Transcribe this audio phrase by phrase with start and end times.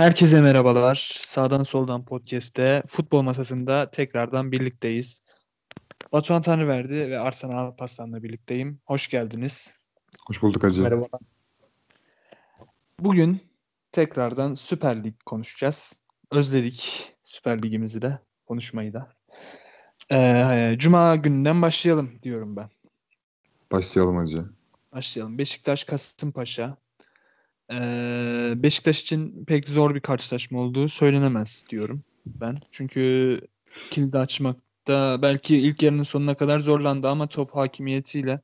[0.00, 1.20] Herkese merhabalar.
[1.26, 5.22] Sağdan soldan podcast'te futbol masasında tekrardan birlikteyiz.
[6.12, 8.80] Batuhan Tanrıverdi ve Arslan Alpaslan'la birlikteyim.
[8.84, 9.74] Hoş geldiniz.
[10.26, 10.82] Hoş bulduk Hacı.
[10.82, 11.06] Merhaba.
[13.00, 13.40] Bugün
[13.92, 16.00] tekrardan Süper Lig konuşacağız.
[16.30, 19.12] Özledik Süper Ligimizi de, konuşmayı da.
[20.12, 22.68] Ee, Cuma gününden başlayalım diyorum ben.
[23.72, 24.44] Başlayalım Hacı.
[24.92, 25.38] Başlayalım.
[25.38, 26.76] Beşiktaş Kasımpaşa.
[27.72, 32.56] Ee, Beşiktaş için pek zor bir karşılaşma olduğu söylenemez diyorum ben.
[32.70, 33.40] Çünkü
[33.90, 38.40] kilidi açmakta belki ilk yarının sonuna kadar zorlandı ama top hakimiyetiyle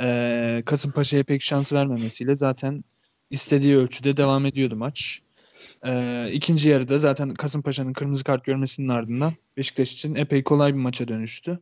[0.00, 2.84] e, Kasımpaşa'ya pek şans vermemesiyle zaten
[3.30, 5.22] istediği ölçüde devam ediyordu maç.
[5.84, 11.08] E, ikinci yarıda zaten Kasımpaşa'nın kırmızı kart görmesinin ardından Beşiktaş için epey kolay bir maça
[11.08, 11.60] dönüştü.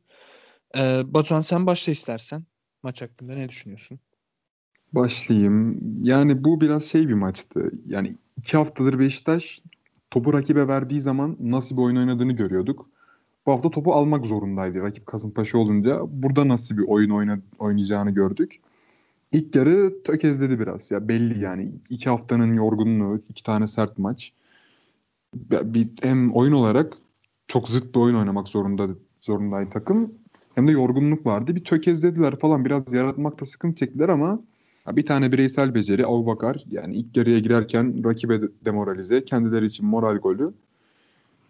[0.76, 2.44] E, Batuhan sen başla istersen.
[2.82, 4.00] Maç hakkında ne düşünüyorsun?
[4.92, 5.80] Başlayayım.
[6.04, 7.72] Yani bu biraz şey bir maçtı.
[7.86, 9.62] Yani iki haftadır Beşiktaş
[10.10, 12.86] topu rakibe verdiği zaman nasıl bir oyun oynadığını görüyorduk.
[13.46, 16.00] Bu hafta topu almak zorundaydı rakip Kasımpaşa olunca.
[16.08, 18.60] Burada nasıl bir oyun oyna, oynayacağını gördük.
[19.32, 20.90] İlk yarı tökezledi biraz.
[20.90, 21.72] Ya belli yani.
[21.90, 24.32] iki haftanın yorgunluğu, iki tane sert maç.
[25.34, 26.92] Bir, hem oyun olarak
[27.48, 28.88] çok zıt bir oyun oynamak zorunda
[29.20, 30.14] zorundaydı takım.
[30.54, 31.56] Hem de yorgunluk vardı.
[31.56, 32.64] Bir tökezlediler falan.
[32.64, 34.40] Biraz yaratmakta sıkıntı çektiler ama
[34.86, 40.16] bir tane bireysel beceri Abu Bakar yani ilk yarıya girerken rakibe demoralize, kendileri için moral
[40.16, 40.52] golü.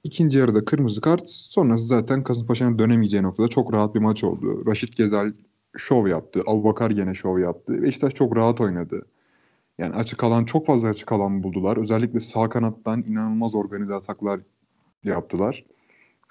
[0.05, 1.31] İkinci yarıda kırmızı kart.
[1.31, 4.67] Sonrası zaten Kasımpaşa'nın dönemeyeceği noktada çok rahat bir maç oldu.
[4.67, 5.33] Raşit Gezel
[5.77, 6.43] şov yaptı.
[6.47, 7.83] Abu Bakar gene şov yaptı.
[7.83, 9.07] Beşiktaş çok rahat oynadı.
[9.79, 11.77] Yani açık alan çok fazla açık alan buldular.
[11.77, 14.41] Özellikle sağ kanattan inanılmaz organize ataklar
[15.05, 15.65] yaptılar.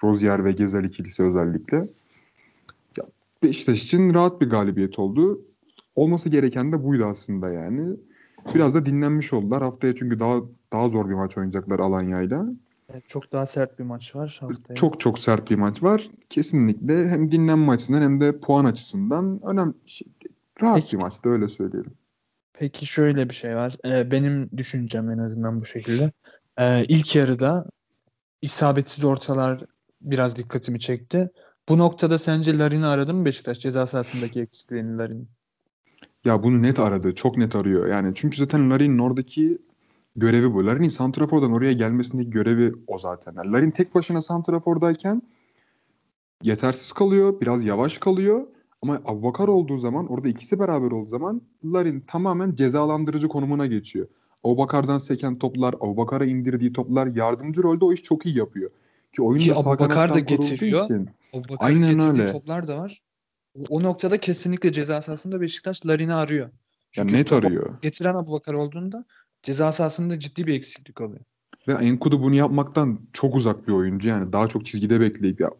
[0.04, 1.76] Rozier ve Gezel ikilisi özellikle.
[2.96, 3.04] Ya
[3.42, 5.40] Beşiktaş için rahat bir galibiyet oldu
[6.00, 7.96] olması gereken de buydu aslında yani.
[8.54, 9.62] Biraz da dinlenmiş oldular.
[9.62, 10.40] Haftaya çünkü daha
[10.72, 12.46] daha zor bir maç oynayacaklar Alanya'yla.
[12.92, 14.76] Evet, çok daha sert bir maç var haftaya.
[14.76, 16.10] Çok çok sert bir maç var.
[16.30, 20.08] Kesinlikle hem dinlenme açısından hem de puan açısından önemli şey,
[20.62, 20.96] rahat Peki.
[20.96, 21.92] bir maçtı öyle söyleyelim.
[22.52, 23.76] Peki şöyle bir şey var.
[23.84, 26.12] Ee, benim düşüncem en azından bu şekilde.
[26.58, 27.66] Ee, ilk yarıda
[28.42, 29.60] isabetsiz ortalar
[30.00, 31.30] biraz dikkatimi çekti.
[31.68, 35.28] Bu noktada sence Larin'i aradı mı Beşiktaş ceza sahasındaki eksikliğini Larin'in?
[36.24, 37.14] Ya bunu net aradı.
[37.14, 37.86] Çok net arıyor.
[37.86, 39.58] Yani çünkü zaten Larin'in oradaki
[40.16, 40.66] görevi bu.
[40.66, 43.34] Larin'in Santrafor'dan oraya gelmesindeki görevi o zaten.
[43.36, 45.22] Yani Larin tek başına Santrafor'dayken
[46.42, 47.40] yetersiz kalıyor.
[47.40, 48.46] Biraz yavaş kalıyor.
[48.82, 54.06] Ama Abubakar olduğu zaman orada ikisi beraber olduğu zaman Larin tamamen cezalandırıcı konumuna geçiyor.
[54.44, 58.70] Abubakar'dan seken toplar, Abubakar'a indirdiği toplar yardımcı rolde o iş çok iyi yapıyor.
[59.12, 60.84] Ki oyun Ki Abubakar da getiriyor.
[60.84, 62.32] Için, Abubakar'ın getirdiği öyle.
[62.32, 63.02] toplar da var.
[63.68, 66.50] O noktada kesinlikle ceza sahasında Beşiktaş Larin'i arıyor.
[66.92, 67.74] Çünkü ya net arıyor.
[67.82, 69.04] Getiren Abu Bakar olduğunda
[69.42, 71.20] ceza sahasında ciddi bir eksiklik oluyor.
[71.68, 74.32] Ve Enkudu bunu yapmaktan çok uzak bir oyuncu yani.
[74.32, 75.50] Daha çok çizgide bekleyip ya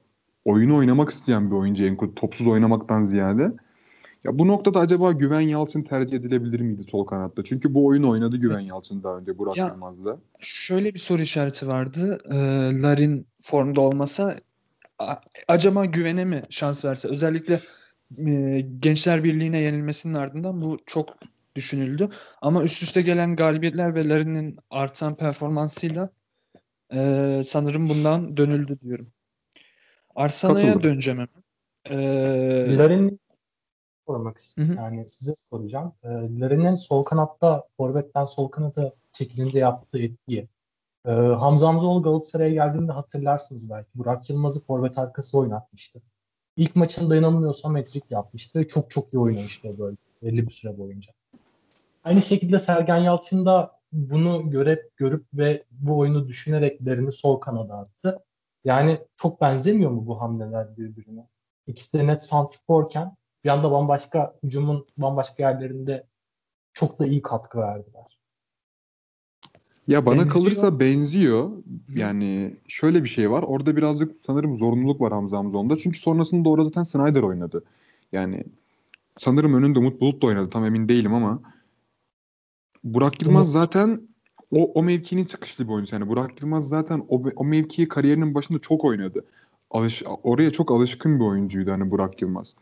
[0.44, 2.14] oyunu oynamak isteyen bir oyuncu Enkudu.
[2.14, 3.52] Topsuz oynamaktan ziyade.
[4.24, 7.44] Ya bu noktada acaba Güven Yalçın tercih edilebilir miydi sol kanatta?
[7.44, 10.18] Çünkü bu oyunu oynadı Güven Yalçın daha önce Burak ya, Yılmaz'da.
[10.40, 12.18] Şöyle bir soru işareti vardı.
[12.30, 12.36] Ee,
[12.82, 14.36] Larin formda olmasa
[15.48, 17.08] acaba Güven'e mi şans verse?
[17.08, 17.60] Özellikle
[18.18, 21.18] e, Gençler Birliği'ne yenilmesinin ardından bu çok
[21.56, 22.08] düşünüldü.
[22.42, 26.10] Ama üst üste gelen galibiyetler ve Larin'in artan performansıyla
[26.94, 29.12] e, sanırım bundan dönüldü diyorum.
[30.14, 31.44] Arsena'ya döneceğim hemen.
[31.84, 33.20] Ee, Larin
[34.06, 34.74] sormak istiyorum.
[34.78, 35.92] Yani size soracağım.
[36.02, 40.48] E, Larin'in sol kanatta forvetten sol kanata çekilince yaptığı etkiyi
[41.06, 43.90] e, Hamza Hamzoğlu Galatasaray'a geldiğinde hatırlarsınız belki.
[43.94, 46.02] Burak Yılmaz'ı forvet arkası oynatmıştı.
[46.60, 48.66] İlk maçında inanılmıyorsam metrik yapmıştı.
[48.68, 51.12] Çok çok iyi oynamıştı böyle belli bir süre boyunca.
[52.04, 57.74] Aynı şekilde Sergen Yalçın da bunu görüp görüp ve bu oyunu düşünerek derini sol kanada
[57.74, 58.24] attı.
[58.64, 61.26] Yani çok benzemiyor mu bu hamleler birbirine?
[61.66, 66.06] İkisi de net santriforken bir anda bambaşka hücumun bambaşka yerlerinde
[66.72, 68.19] çok da iyi katkı verdiler.
[69.88, 70.34] Ya bana benziyor.
[70.34, 71.50] kalırsa benziyor.
[71.94, 73.42] Yani şöyle bir şey var.
[73.42, 75.76] Orada birazcık sanırım zorunluluk var Hamza Hamzoğlu'nda.
[75.76, 77.64] Çünkü sonrasında orada zaten Snyder oynadı.
[78.12, 78.44] Yani
[79.18, 80.50] sanırım önünde Umut Bulut da oynadı.
[80.50, 81.40] Tam emin değilim ama
[82.84, 84.00] Burak Yılmaz zaten
[84.50, 85.96] o, o mevkinin çıkışlı bir oyuncu.
[85.96, 89.24] Yani Burak Yılmaz zaten o, o mevkiyi kariyerinin başında çok oynadı.
[89.70, 92.54] Alış, oraya çok alışkın bir oyuncuydu hani Burak Yılmaz.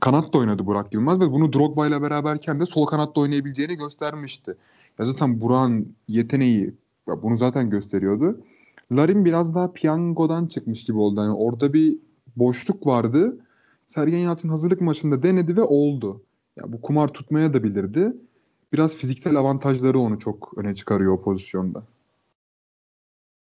[0.00, 4.56] Kanat da oynadı Burak Yılmaz ve bunu Drogba ile beraberken de sol kanatta oynayabileceğini göstermişti.
[4.98, 6.74] Ya zaten Burak'ın yeteneği
[7.06, 8.40] bunu zaten gösteriyordu.
[8.92, 11.20] Larin biraz daha piyangodan çıkmış gibi oldu.
[11.20, 11.98] Yani orada bir
[12.36, 13.38] boşluk vardı.
[13.86, 16.22] Sergen Yalçın hazırlık maçında denedi ve oldu.
[16.56, 18.16] Ya bu kumar tutmaya da bilirdi.
[18.72, 21.82] Biraz fiziksel avantajları onu çok öne çıkarıyor o pozisyonda.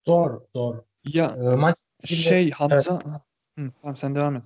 [0.06, 0.78] Zor, zor.
[1.06, 3.00] Ya Ee, maç şey Hamza
[3.60, 4.46] Hı, tamam sen devam et.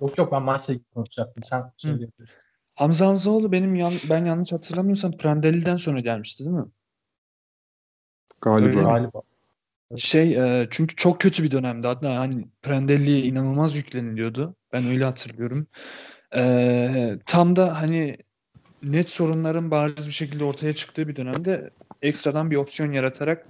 [0.00, 1.44] Yok yok ben maçla ilgili konuşacaktım.
[1.44, 2.47] Sen söyleyebilirsin.
[2.78, 6.64] Hamza Hamzaoğlu benim yan, ben yanlış hatırlamıyorsam Prandelli'den sonra gelmişti değil mi?
[8.40, 8.68] Galiba.
[8.68, 8.82] Öyle mi?
[8.82, 9.22] Galiba.
[9.96, 11.86] Şey e, çünkü çok kötü bir dönemdi.
[11.86, 14.54] Hatta hani Prandelli'ye inanılmaz yükleniliyordu.
[14.72, 15.66] Ben öyle hatırlıyorum.
[16.36, 18.16] E, tam da hani
[18.82, 21.70] net sorunların bariz bir şekilde ortaya çıktığı bir dönemde
[22.02, 23.46] ekstradan bir opsiyon yaratarak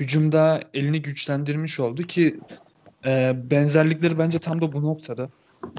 [0.00, 2.40] hücumda elini güçlendirmiş oldu ki
[3.06, 5.28] e, benzerlikleri bence tam da bu noktada.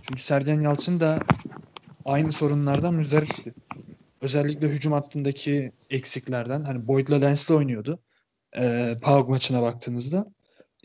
[0.02, 1.20] Çünkü Sergen Yalçın da
[2.10, 3.54] aynı sorunlardan müzdaripti.
[4.22, 6.64] Özellikle hücum hattındaki eksiklerden.
[6.64, 8.00] Hani Boyd'la Lens'le oynuyordu.
[8.58, 10.26] E, PAOK maçına baktığınızda.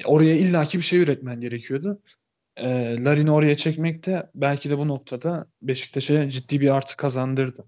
[0.05, 2.01] Oraya illaki bir şey üretmen gerekiyordu.
[2.57, 2.69] E,
[3.05, 7.65] Larin'i oraya çekmek de belki de bu noktada Beşiktaş'a ciddi bir artı kazandırdı.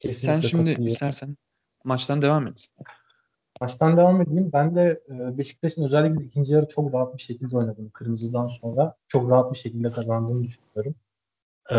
[0.00, 1.36] Kesinlikle Sen şimdi istersen
[1.84, 2.68] maçtan devam et.
[3.60, 4.50] Maçtan devam edeyim.
[4.52, 7.90] Ben de e, Beşiktaş'ın özellikle ikinci yarı çok rahat bir şekilde oynadım.
[7.90, 10.94] Kırmızıdan sonra çok rahat bir şekilde kazandığını düşünüyorum.
[11.72, 11.76] E,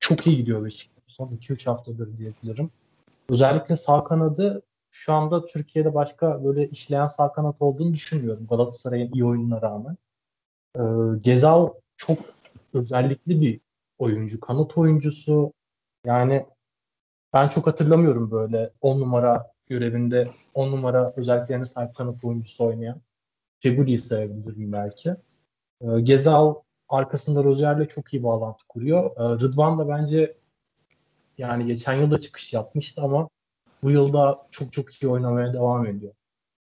[0.00, 1.04] çok iyi gidiyor Beşiktaş.
[1.06, 2.70] Son 2-3 haftadır diyebilirim.
[3.28, 8.46] Özellikle sağ kanadı şu anda Türkiye'de başka böyle işleyen sağ kanat olduğunu düşünmüyorum.
[8.46, 9.96] Galatasaray'ın iyi oyununa rağmen.
[10.76, 10.82] E,
[11.20, 12.18] Gezal çok
[12.74, 13.60] özellikli bir
[13.98, 14.40] oyuncu.
[14.40, 15.52] Kanat oyuncusu.
[16.04, 16.46] Yani
[17.32, 23.00] ben çok hatırlamıyorum böyle 10 numara görevinde 10 numara özelliklerine sahip kanat oyuncusu oynayan.
[23.60, 25.16] Fegüli'yi sayabilirim belki.
[25.80, 26.54] Ee, Gezal
[26.88, 29.10] arkasında Rozier'le çok iyi bağlantı kuruyor.
[29.16, 30.36] Ee, Rıdvan da bence
[31.38, 33.28] yani geçen yılda çıkış yapmıştı ama
[33.82, 36.12] bu yılda çok çok iyi oynamaya devam ediyor.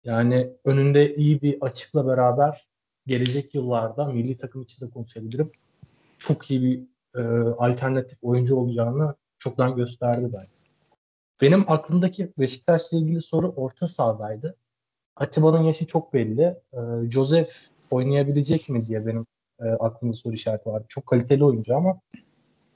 [0.04, 2.68] Yani önünde iyi bir açıkla beraber
[3.08, 5.52] gelecek yıllarda milli takım için de konuşabilirim.
[6.18, 6.82] Çok iyi bir
[7.20, 10.58] e, alternatif oyuncu olacağını çoktan gösterdi bence.
[11.42, 14.56] Benim aklımdaki Beşiktaş'la ilgili soru orta sahadaydı.
[15.16, 16.42] Atiba'nın yaşı çok belli.
[16.74, 17.52] Ee, Joseph
[17.92, 19.26] oynayabilecek mi diye benim
[19.62, 20.86] e, aklımda soru işareti vardı.
[20.88, 22.00] Çok kaliteli oyuncu ama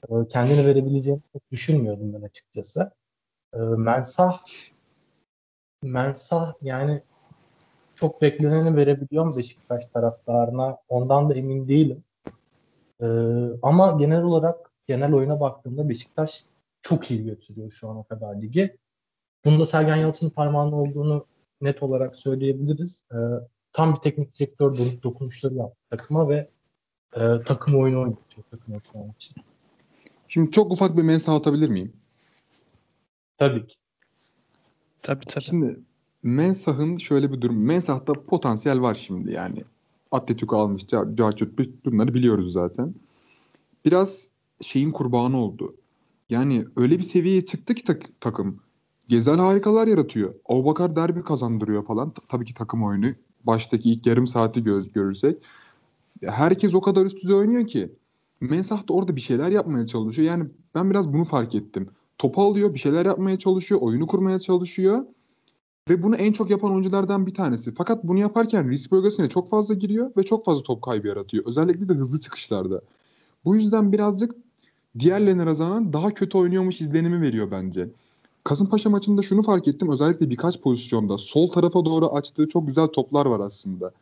[0.08, 2.90] e, kendini verebileceğini çok düşünmüyordum ben açıkçası.
[3.54, 4.40] E, Mensah
[5.82, 7.02] Mensah yani
[7.94, 10.78] çok bekleneni verebiliyor mu Beşiktaş taraftarına?
[10.88, 12.04] Ondan da emin değilim.
[13.00, 13.06] E,
[13.62, 16.44] ama genel olarak genel oyuna baktığımda Beşiktaş
[16.82, 18.76] çok iyi götürüyor şu ana kadar ligi.
[19.44, 21.26] Bunda Sergen Yalçın'ın parmağının olduğunu
[21.60, 23.04] net olarak söyleyebiliriz.
[23.12, 23.16] E,
[23.72, 26.48] tam bir teknik direktör do- dokunuşları yaptı takıma ve
[27.16, 29.36] e, takım oyunu oynatıyor takıma şu an için.
[30.28, 31.92] Şimdi çok ufak bir mensah atabilir miyim?
[33.38, 33.76] Tabii ki.
[35.02, 35.44] Tabii tabii.
[35.44, 35.80] Şimdi
[36.22, 37.64] Mensah'ın şöyle bir durum.
[37.64, 39.64] Mensah'ta potansiyel var şimdi yani.
[40.12, 42.94] Atletico almış, Car- Carcut bunları biliyoruz zaten.
[43.84, 44.28] Biraz
[44.60, 45.74] şeyin kurbanı oldu.
[46.30, 48.60] Yani öyle bir seviyeye çıktı ki tak- takım.
[49.08, 50.34] Gezel harikalar yaratıyor.
[50.48, 52.10] Abubakar derbi kazandırıyor falan.
[52.10, 53.14] T- tabii ki takım oyunu.
[53.44, 55.42] Baştaki ilk yarım saati gö- görürsek.
[56.22, 57.92] Herkes o kadar üst düzey oynuyor ki.
[58.40, 60.28] Mensah da orada bir şeyler yapmaya çalışıyor.
[60.28, 61.88] Yani ben biraz bunu fark ettim.
[62.18, 65.04] Topu alıyor, bir şeyler yapmaya çalışıyor, oyunu kurmaya çalışıyor.
[65.88, 67.74] Ve bunu en çok yapan oyunculardan bir tanesi.
[67.74, 71.44] Fakat bunu yaparken risk bölgesine çok fazla giriyor ve çok fazla top kaybı yaratıyor.
[71.46, 72.80] Özellikle de hızlı çıkışlarda.
[73.44, 74.34] Bu yüzden birazcık
[74.98, 77.88] diğerlerine nazaran daha kötü oynuyormuş izlenimi veriyor bence.
[78.44, 79.92] Kasımpaşa maçında şunu fark ettim.
[79.92, 83.92] Özellikle birkaç pozisyonda sol tarafa doğru açtığı çok güzel toplar var aslında.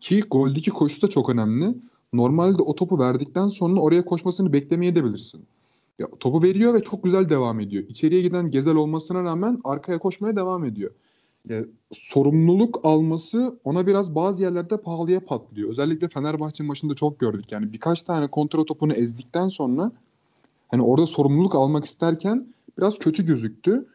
[0.00, 1.74] Ki goldeki koşu da çok önemli.
[2.12, 5.42] Normalde o topu verdikten sonra oraya koşmasını beklemeye de bilirsin.
[5.98, 7.84] Ya, topu veriyor ve çok güzel devam ediyor.
[7.88, 10.90] İçeriye giden Gezel olmasına rağmen arkaya koşmaya devam ediyor.
[11.48, 15.70] Ya, sorumluluk alması ona biraz bazı yerlerde pahalıya patlıyor.
[15.70, 17.52] Özellikle Fenerbahçe maçında çok gördük.
[17.52, 19.92] Yani birkaç tane kontra topunu ezdikten sonra
[20.68, 22.46] hani orada sorumluluk almak isterken
[22.78, 23.86] biraz kötü gözüktü.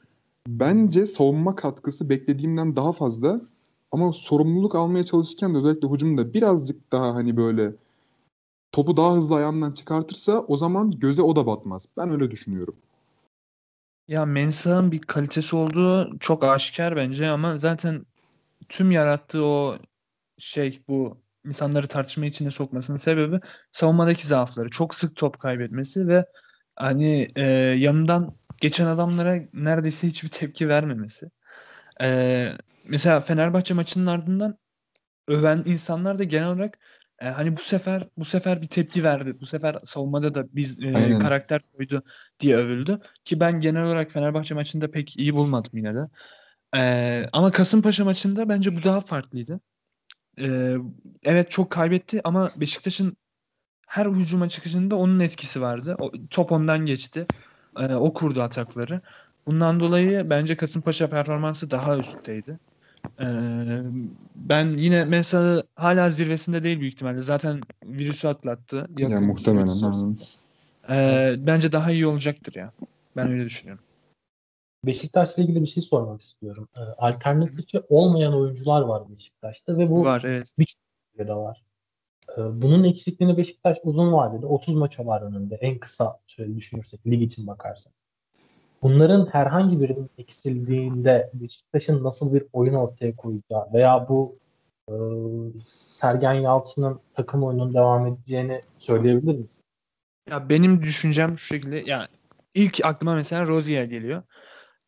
[0.47, 3.41] Bence savunma katkısı beklediğimden daha fazla.
[3.95, 7.71] Ama sorumluluk almaya çalışırken de özellikle hücumda birazcık daha hani böyle
[8.71, 11.85] topu daha hızlı ayağından çıkartırsa o zaman göze o da batmaz.
[11.97, 12.75] Ben öyle düşünüyorum.
[14.07, 18.05] Ya Mensah'ın bir kalitesi olduğu çok aşikar bence ama zaten
[18.69, 19.77] tüm yarattığı o
[20.37, 23.39] şey bu insanları tartışma içine sokmasının sebebi
[23.71, 24.69] savunmadaki zaafları.
[24.69, 26.25] Çok sık top kaybetmesi ve
[26.75, 27.43] hani e,
[27.77, 31.31] yanından geçen adamlara neredeyse hiçbir tepki vermemesi.
[32.01, 32.49] E,
[32.87, 34.57] mesela Fenerbahçe maçının ardından
[35.27, 36.79] öven insanlar da genel olarak
[37.19, 39.39] e, hani bu sefer bu sefer bir tepki verdi.
[39.39, 41.19] Bu sefer savunmada da biz e, Aynen.
[41.19, 42.03] karakter koydu
[42.39, 42.99] diye övüldü.
[43.23, 46.09] Ki ben genel olarak Fenerbahçe maçında pek iyi bulmadım yine de.
[46.77, 49.59] E, ama Kasımpaşa maçında bence bu daha farklıydı.
[50.39, 50.75] E,
[51.23, 53.17] evet çok kaybetti ama Beşiktaş'ın
[53.87, 55.95] her hücuma çıkışında onun etkisi vardı.
[55.99, 57.25] O, top ondan geçti.
[57.79, 59.01] E, o kurdu atakları.
[59.47, 62.59] Bundan dolayı bence Kasımpaşa performansı daha üstteydi.
[63.19, 63.81] Ee,
[64.35, 67.21] ben yine mesela hala zirvesinde değil büyük ihtimalle.
[67.21, 68.88] Zaten virüsü atlattı.
[68.97, 69.67] Ya Yakın muhtemelen.
[69.67, 69.74] ha.
[69.74, 70.21] içerisinde.
[70.89, 72.71] Ee, bence daha iyi olacaktır ya.
[73.15, 73.83] Ben öyle düşünüyorum.
[74.85, 76.67] Beşiktaş'la ilgili bir şey sormak istiyorum.
[76.77, 80.53] Ee, alternatifi olmayan oyuncular var Beşiktaş'ta ve bu Var evet.
[81.27, 81.63] da var.
[82.38, 85.55] Ee, bunun eksikliğini Beşiktaş uzun vadede 30 maç var önünde.
[85.55, 87.93] En kısa süreli düşünürsek lig için bakarsak.
[88.85, 94.37] Bunların herhangi birinin eksildiğinde Beşiktaş'ın nasıl bir oyun ortaya koyacağı veya bu
[94.89, 94.93] e,
[95.65, 99.63] Sergen Yalçın'ın takım oyunun devam edeceğini söyleyebilir misin?
[100.29, 101.75] Ya benim düşüncem şu şekilde.
[101.75, 102.07] Ya
[102.53, 104.23] ilk aklıma mesela Rozier geliyor.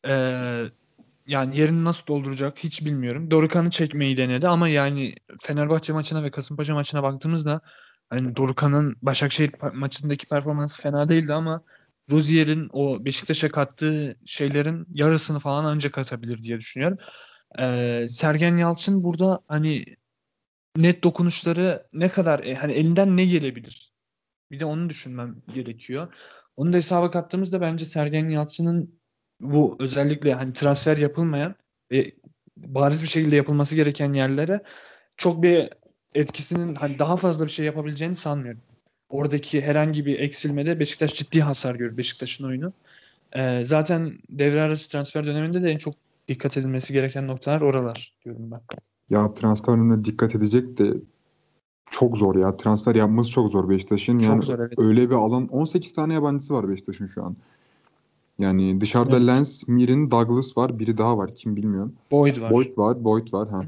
[0.07, 0.63] Ee,
[1.27, 3.31] yani yerini nasıl dolduracak hiç bilmiyorum.
[3.31, 7.61] Dorukan'ı çekmeyi denedi ama yani Fenerbahçe maçına ve Kasımpaşa maçına baktığımızda
[8.09, 11.63] hani Dorukan'ın Başakşehir maçındaki performansı fena değildi ama
[12.11, 16.97] Rozier'in o Beşiktaş'a kattığı şeylerin yarısını falan ancak katabilir diye düşünüyorum.
[17.59, 19.85] Ee, Sergen Yalçın burada hani
[20.77, 23.93] net dokunuşları ne kadar e, hani elinden ne gelebilir?
[24.51, 26.13] Bir de onu düşünmem gerekiyor.
[26.57, 28.99] Onu da hesaba kattığımızda bence Sergen Yalçın'ın
[29.39, 31.55] bu özellikle hani transfer yapılmayan
[31.91, 32.15] ve
[32.57, 34.63] bariz bir şekilde yapılması gereken yerlere
[35.17, 35.69] çok bir
[36.13, 38.61] etkisinin hani daha fazla bir şey yapabileceğini sanmıyorum.
[39.09, 42.73] Oradaki herhangi bir eksilmede Beşiktaş ciddi hasar görür Beşiktaş'ın oyunu.
[43.35, 45.95] Ee, zaten devre arası transfer döneminde de en çok
[46.27, 48.61] dikkat edilmesi gereken noktalar oralar diyorum ben.
[49.09, 50.93] Ya transfer önüne dikkat edecek de
[51.91, 52.57] çok zor ya.
[52.57, 54.19] Transfer yapması çok zor Beşiktaş'ın.
[54.19, 54.73] Yani Çok zor evet.
[54.77, 57.35] öyle bir alan 18 tane yabancısı var Beşiktaş'ın şu an.
[58.39, 59.27] Yani dışarıda Evet.
[59.27, 60.79] Lens, Mirin, Douglas var.
[60.79, 61.35] Biri daha var.
[61.35, 61.93] Kim bilmiyorum.
[62.11, 62.51] Boyd var.
[62.51, 63.03] Boyd var.
[63.03, 63.49] Boyd var.
[63.49, 63.63] Ha.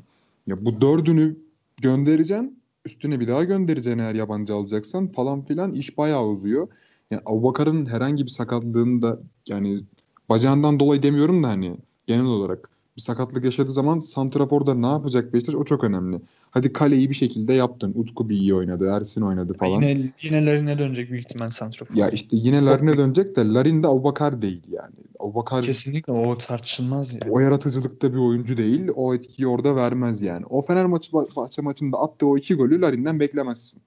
[0.48, 1.38] Ya bu dördünü
[1.81, 2.59] göndereceksin.
[2.86, 6.67] Üstüne bir daha göndereceksin eğer yabancı alacaksan falan filan iş bayağı uzuyor.
[7.12, 9.83] Yani Abubakar'ın herhangi bir sakatlığında yani
[10.29, 12.69] bacağından dolayı demiyorum da hani genel olarak
[13.00, 16.22] bir sakatlık yaşadığı zaman Santrafor'da ne yapacak Beşiktaş o çok önemli.
[16.51, 17.94] Hadi kaleyi bir şekilde yaptın.
[17.96, 18.86] Utku bir iyi oynadı.
[18.86, 19.82] Ersin oynadı falan.
[19.82, 21.96] Yine, yinelerine dönecek büyük ihtimal Santrofor.
[21.96, 24.96] Ya işte yine Çok dönecek de Larin de Abubakar değil yani.
[25.20, 27.32] Abubakar Kesinlikle o tartışılmaz yani.
[27.32, 28.88] o yaratıcılıkta bir oyuncu değil.
[28.96, 30.46] O etkiyi orada vermez yani.
[30.46, 33.82] O Fener maçı Bahçe maçında attığı o iki golü Larin'den beklemezsin.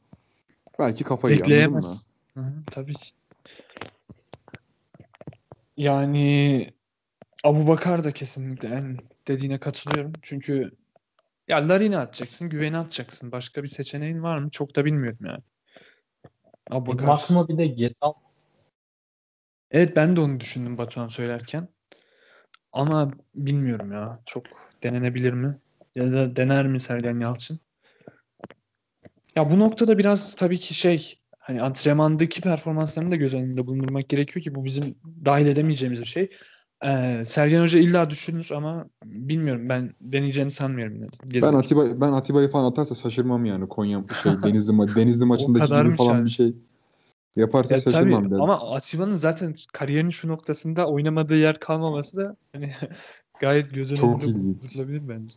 [0.79, 1.39] Belki kafayı?
[1.39, 2.09] Bekleyemez.
[2.35, 3.11] Hı hı, tabii ki.
[5.77, 6.67] Yani
[7.43, 10.13] Abu Bakar da kesinlikle en dediğine katılıyorum.
[10.23, 10.71] Çünkü
[11.49, 13.33] ya Larin'i atacaksın, güveni atacaksın.
[13.33, 14.51] Başka bir seçeneğin var mı?
[14.51, 15.43] Çok da bilmiyorum yani.
[16.71, 17.09] Abu Bakar.
[17.09, 18.13] aklıma bir de Gezal
[19.71, 21.69] Evet ben de onu düşündüm Batuhan söylerken.
[22.73, 24.23] Ama bilmiyorum ya.
[24.27, 24.45] Çok
[24.83, 25.59] denenebilir mi?
[25.95, 27.61] Ya da dener mi Sergen Yalçın?
[29.37, 34.45] Ya bu noktada biraz tabii ki şey hani antrenmandaki performanslarını da göz önünde bulundurmak gerekiyor
[34.45, 34.95] ki bu bizim
[35.25, 36.31] dahil edemeyeceğimiz bir şey.
[36.85, 41.07] Ee, Sergen Hoca illa düşünür ama bilmiyorum ben deneyeceğini sanmıyorum yine.
[41.25, 41.53] Ben.
[41.53, 46.15] Atiba ben Atiba'yı falan atarsa şaşırmam yani Konya şey Denizli ma Denizli maçındaki gibi falan
[46.15, 46.25] yani.
[46.25, 46.55] bir şey
[47.37, 48.41] yaparsa Ya tabii şaşırmam dedim.
[48.41, 52.73] ama Atiba'nın zaten kariyerinin şu noktasında oynamadığı yer kalmaması da hani
[53.41, 55.35] gayet göz önünde bulundurulabilir bence.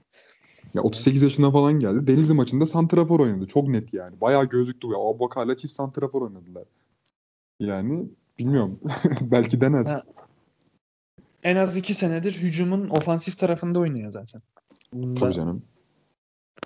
[0.74, 2.08] Ya 38 yaşına falan geldi.
[2.08, 3.48] Denizli maçında santrafor oynadı.
[3.48, 4.22] Çok net yani.
[4.22, 4.88] Bayağı gözüktü.
[4.88, 6.64] Ya Abubakar'la çift santrafor oynadılar.
[7.60, 8.10] Yani
[8.40, 8.80] bilmiyorum.
[9.22, 9.86] Belki dener.
[9.86, 10.04] Ha,
[11.46, 14.42] En az iki senedir hücumun ofansif tarafında oynuyor zaten.
[14.94, 15.64] Bunda- Tabii canım.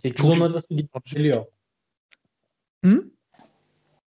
[0.03, 1.45] 8-10 arası gidip geliyor.
[2.85, 3.03] Hı?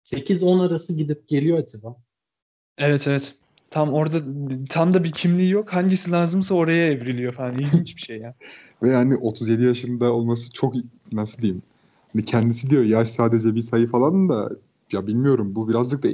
[0.04, 1.96] 8-10 arası gidip geliyor Atiba.
[2.78, 3.34] Evet evet.
[3.70, 4.16] Tam orada
[4.68, 5.72] tam da bir kimliği yok.
[5.72, 7.58] Hangisi lazımsa oraya evriliyor falan.
[7.58, 8.34] İlginç bir şey ya.
[8.82, 10.74] Ve yani 37 yaşında olması çok
[11.12, 11.62] nasıl diyeyim.
[12.12, 14.50] Hani kendisi diyor yaş sadece bir sayı falan da
[14.92, 16.08] ya bilmiyorum bu birazcık da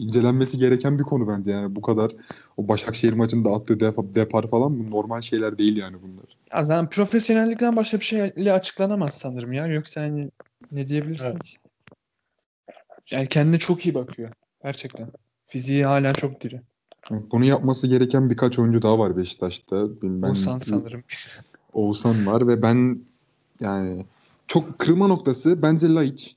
[0.00, 2.12] incelenmesi gereken bir konu bence yani bu kadar
[2.56, 6.36] o Başakşehir maçında attığı defa, depar falan bu normal şeyler değil yani bunlar.
[6.52, 9.66] Ya zaten profesyonellikten başka bir şeyle açıklanamaz sanırım ya.
[9.66, 10.30] Yoksa hani
[10.72, 11.42] ne diyebilirsin Evet.
[11.42, 11.56] ki?
[13.10, 14.30] Yani kendine çok iyi bakıyor.
[14.62, 15.08] Gerçekten.
[15.46, 16.60] Fiziği hala çok diri.
[17.10, 19.86] Bunu yapması gereken birkaç oyuncu daha var Beşiktaş'ta.
[20.02, 21.04] Ben, Oğuzhan sanırım.
[21.72, 23.00] Oğuzhan var ve ben
[23.60, 24.06] yani
[24.48, 26.36] çok kırılma noktası bence Laiç.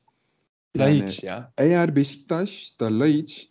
[0.76, 1.52] Yani Laiç ya.
[1.58, 3.50] eğer Beşiktaş'ta Laiç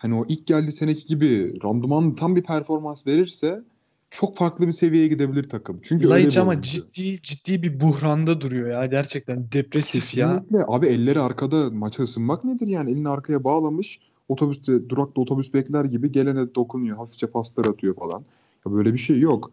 [0.00, 3.62] hani o ilk geldiği seneki gibi randıman tam bir performans verirse
[4.10, 5.80] çok farklı bir seviyeye gidebilir takım.
[5.82, 6.68] Çünkü Laiç ama oyuncu.
[6.68, 8.86] ciddi ciddi bir buhranda duruyor ya.
[8.86, 10.26] Gerçekten depresif ya.
[10.26, 10.64] Kesinlikle.
[10.68, 12.90] Abi elleri arkada maça ısınmak nedir yani?
[12.90, 13.98] Elini arkaya bağlamış.
[14.28, 16.96] Otobüste, durakta otobüs bekler gibi gelene dokunuyor.
[16.96, 18.24] Hafifçe paslar atıyor falan.
[18.66, 19.50] Ya böyle bir şey yok.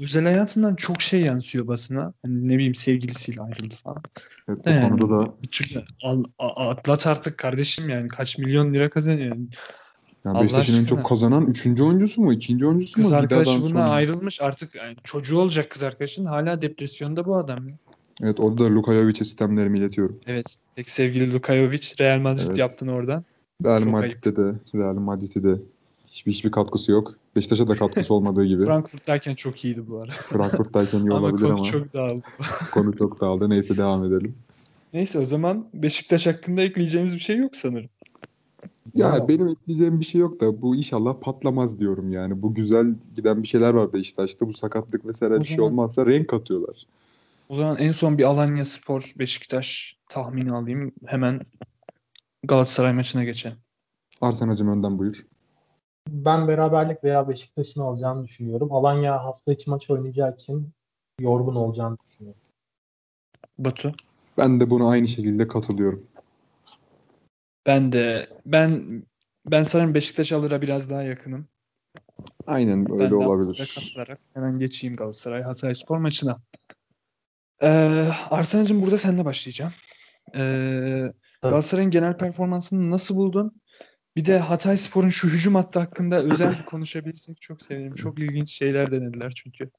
[0.00, 2.12] Özel hayatından çok şey yansıyor basına.
[2.22, 4.02] Hani ne bileyim sevgilisiyle ayrıldı falan.
[4.48, 9.28] Evet, yani konuda da bir çocuğu al- atlat artık kardeşim yani kaç milyon lira kazanıyor.
[9.28, 9.46] Yani
[10.26, 11.66] Yani Allah Beşiktaş'ın en çok kazanan 3.
[11.80, 12.32] oyuncusu mu?
[12.32, 12.66] 2.
[12.66, 13.04] oyuncusu mu?
[13.04, 13.84] Kız arkadaşı bundan sonra.
[13.84, 17.68] ayrılmış artık yani çocuğu olacak kız arkadaşın hala depresyonda bu adam.
[17.68, 17.74] ya.
[18.22, 20.18] Evet orada da Luka Jovic'e sistemlerimi iletiyorum.
[20.26, 20.46] Evet.
[20.74, 22.58] Peki sevgili Luka Jovic Real Madrid Evet.
[22.58, 23.24] yaptın oradan.
[23.64, 25.60] Real Çok Madrid'de de Real Madrid'de de
[26.06, 27.14] hiçbir hiçbir katkısı yok.
[27.36, 28.64] Beşiktaş'a da katkısı olmadığı gibi.
[28.64, 30.10] Frankfurt'tayken çok iyiydi bu arada.
[30.28, 32.22] Frankfurt'tayken iyi ama olabilir konu ama çok dağıldı.
[32.74, 33.50] konu çok dağıldı.
[33.50, 34.34] Neyse devam edelim.
[34.92, 37.88] Neyse o zaman Beşiktaş hakkında ekleyeceğimiz bir şey yok sanırım.
[38.94, 42.42] Ya Ama- benim ekleyeceğim bir şey yok da bu inşallah patlamaz diyorum yani.
[42.42, 44.46] Bu güzel giden bir şeyler var Beşiktaş'ta.
[44.48, 46.86] Bu sakatlık vesaire O bir şey zaman- olmazsa renk katıyorlar.
[47.48, 50.92] O zaman en son bir Alanya Spor Beşiktaş tahmini alayım.
[51.06, 51.40] Hemen
[52.44, 53.56] Galatasaray maçına geçelim.
[54.20, 55.26] Arsenacım önden buyur.
[56.08, 58.72] Ben beraberlik veya Beşiktaş'ın alacağını düşünüyorum.
[58.72, 60.68] Alanya hafta içi maç oynayacağı için
[61.20, 62.40] yorgun olacağını düşünüyorum.
[63.58, 63.92] Batu.
[64.38, 66.02] Ben de buna aynı şekilde katılıyorum.
[67.66, 69.02] Ben de ben
[69.46, 71.48] ben sanırım Beşiktaş alır'a biraz daha yakınım.
[72.46, 73.72] Aynen Ben öyle size olabilir.
[73.74, 76.42] katılarak hemen geçeyim Galatasaray Hatayspor maçına.
[77.62, 79.72] Ee, Arsenal'cığım burada seninle başlayacağım.
[80.34, 83.60] Ee, Galatasaray'ın genel performansını nasıl buldun?
[84.16, 87.94] Bir de Hatayspor'un şu hücum hattı hakkında özel bir konuşabilirsek çok sevinirim.
[87.94, 89.70] Çok ilginç şeyler denediler çünkü.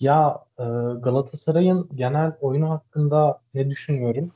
[0.00, 0.64] Ya e,
[1.02, 4.32] Galatasaray'ın genel oyunu hakkında ne düşünüyorum?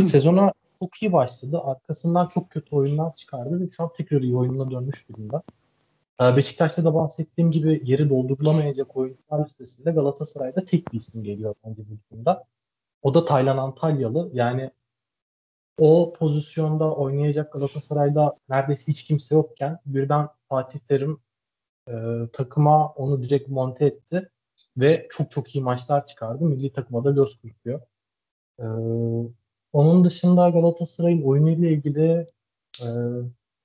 [0.04, 1.60] Sezona çok iyi başladı.
[1.64, 5.42] Arkasından çok kötü oyunlar çıkardı ve şu an tekrar iyi oyununa dönmüş durumda.
[6.20, 11.82] E, Beşiktaş'ta da bahsettiğim gibi yeri doldurulamayacak oyuncular listesinde Galatasaray'da tek bir isim geliyor bence
[11.90, 12.44] bu durumda.
[13.02, 14.30] O da Taylan Antalyalı.
[14.32, 14.70] Yani
[15.78, 21.20] o pozisyonda oynayacak Galatasaray'da neredeyse hiç kimse yokken birden Fatih Terim
[21.88, 21.92] e,
[22.32, 24.30] takıma onu direkt monte etti
[24.76, 26.44] ve çok çok iyi maçlar çıkardı.
[26.44, 27.80] Milli takıma da göz kırpıyor.
[28.60, 28.64] Ee,
[29.72, 32.26] onun dışında Galatasaray'ın oyunuyla ilgili
[32.82, 32.88] e,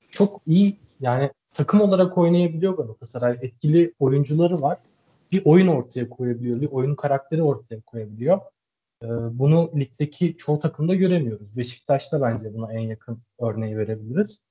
[0.09, 3.38] çok iyi yani takım olarak oynayabiliyor Galatasaray.
[3.41, 4.77] Etkili oyuncuları var.
[5.31, 6.62] Bir oyun ortaya koyabiliyor.
[6.62, 8.41] Bir oyun karakteri ortaya koyabiliyor.
[9.03, 9.07] Ee,
[9.39, 11.58] bunu ligdeki çoğu takımda göremiyoruz.
[11.58, 14.41] Beşiktaş'ta bence buna en yakın örneği verebiliriz.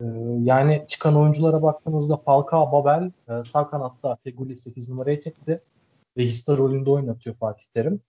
[0.00, 0.04] Ee,
[0.42, 5.60] yani çıkan oyunculara baktığımızda Falcao, Babel e, sağ kanatta Feguli 8 numaraya çekti
[6.16, 8.00] ve Hista rolünde oynatıyor Fatih Terim.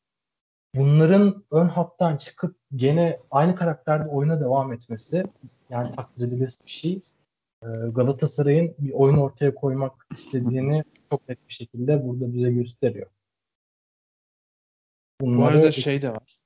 [0.76, 5.24] Bunların ön hattan çıkıp gene aynı karakterde oyuna devam etmesi
[5.70, 7.02] yani takdir edilesi bir şey.
[7.64, 13.08] Ee, Galatasaray'ın bir oyun ortaya koymak istediğini çok net bir şekilde burada bize gösteriyor.
[15.22, 16.40] Bu Bunları- arada şey de var.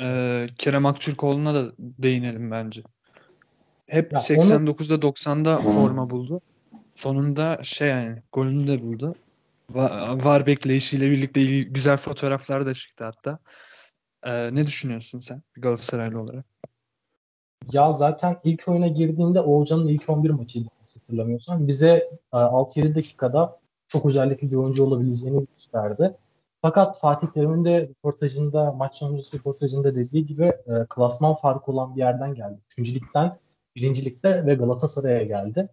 [0.00, 2.82] Ee, Kerem Aktürkoğlu'na da değinelim bence.
[3.86, 6.40] Hep Ya onu- 89'da 90'da forma buldu.
[6.94, 9.14] Sonunda şey yani golünü de buldu.
[9.70, 13.38] Va- var bekleyişiyle birlikte güzel fotoğraflar da çıktı hatta.
[14.24, 16.44] Ee, ne düşünüyorsun sen Galatasaraylı olarak?
[17.72, 21.68] Ya zaten ilk oyuna girdiğinde Oğulcan'ın ilk 11 maçıydı hatırlamıyorsam.
[21.68, 26.16] Bize e, 6-7 dakikada çok özellikli bir oyuncu olabileceğini gösterdi.
[26.62, 32.00] Fakat Fatih Terim'in de röportajında, maç sonrası röportajında dediği gibi e, klasman farkı olan bir
[32.00, 32.58] yerden geldi.
[32.70, 33.38] Üçüncülükten
[33.76, 35.68] birincilikte ve Galatasaray'a geldi.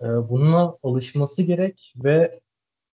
[0.00, 2.38] E, bununla alışması gerek ve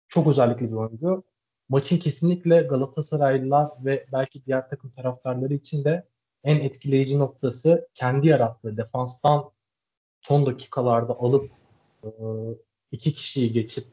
[0.09, 1.25] çok özellikli bir oyuncu.
[1.69, 6.09] Maçın kesinlikle Galatasaraylılar ve belki diğer takım taraftarları için de
[6.45, 9.51] en etkileyici noktası kendi yarattığı defanstan
[10.21, 11.51] son dakikalarda alıp
[12.93, 13.85] iki kişiyi geçip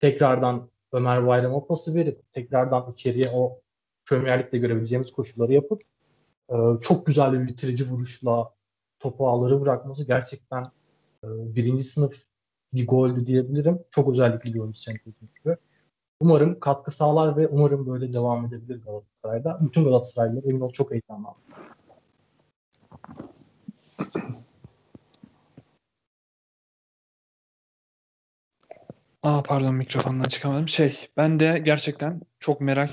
[0.00, 3.60] tekrardan Ömer Bayram'a pası verip tekrardan içeriye o
[4.04, 5.82] Premier görebileceğimiz koşulları yapıp
[6.80, 8.54] çok güzel bir bitirici vuruşla
[8.98, 10.70] topu ağları bırakması gerçekten
[11.22, 12.29] birinci sınıf
[12.74, 13.78] bir goldü diyebilirim.
[13.90, 15.56] Çok özellikli bir oyuncu Champions gibi.
[16.20, 19.58] Umarım katkı sağlar ve umarım böyle devam edebilir Galatasaray'da.
[19.66, 21.38] Bütün Galatasaraylılar emin ol çok heyecanlandı.
[29.22, 30.68] Aa pardon mikrofondan çıkamadım.
[30.68, 32.90] Şey ben de gerçekten çok merak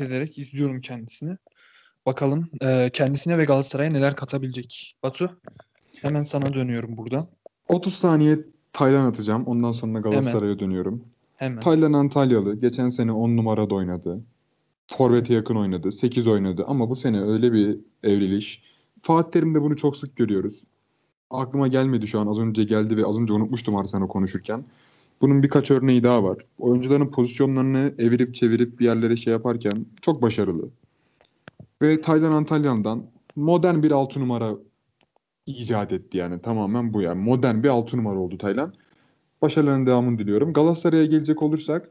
[0.00, 1.36] ederek izliyorum kendisini.
[2.06, 4.96] Bakalım e, kendisine ve Galatasaray'a neler katabilecek.
[5.02, 5.40] Batu
[6.02, 7.28] hemen sana dönüyorum burada.
[7.68, 8.38] 30 saniye
[8.76, 9.44] Taylan atacağım.
[9.46, 11.04] Ondan sonra Galatasaray'a dönüyorum.
[11.36, 11.60] Hemen.
[11.60, 12.54] Taylan Antalyalı.
[12.54, 14.20] Geçen sene 10 numarada oynadı.
[14.86, 15.92] Forvet'e yakın oynadı.
[15.92, 16.64] 8 oynadı.
[16.66, 18.62] Ama bu sene öyle bir evriliş.
[19.02, 20.64] Fatih Terim'de bunu çok sık görüyoruz.
[21.30, 22.26] Aklıma gelmedi şu an.
[22.26, 24.64] Az önce geldi ve az önce unutmuştum Arsenal konuşurken.
[25.20, 26.38] Bunun birkaç örneği daha var.
[26.58, 30.68] Oyuncuların pozisyonlarını evirip çevirip bir yerlere şey yaparken çok başarılı.
[31.82, 33.02] Ve Taylan Antalyan'dan
[33.36, 34.54] modern bir 6 numara
[35.46, 36.40] icat etti yani.
[36.40, 37.22] Tamamen bu yani.
[37.22, 38.74] Modern bir 6 numara oldu Taylan.
[39.42, 40.52] Başarılarının devamını diliyorum.
[40.52, 41.90] Galatasaray'a gelecek olursak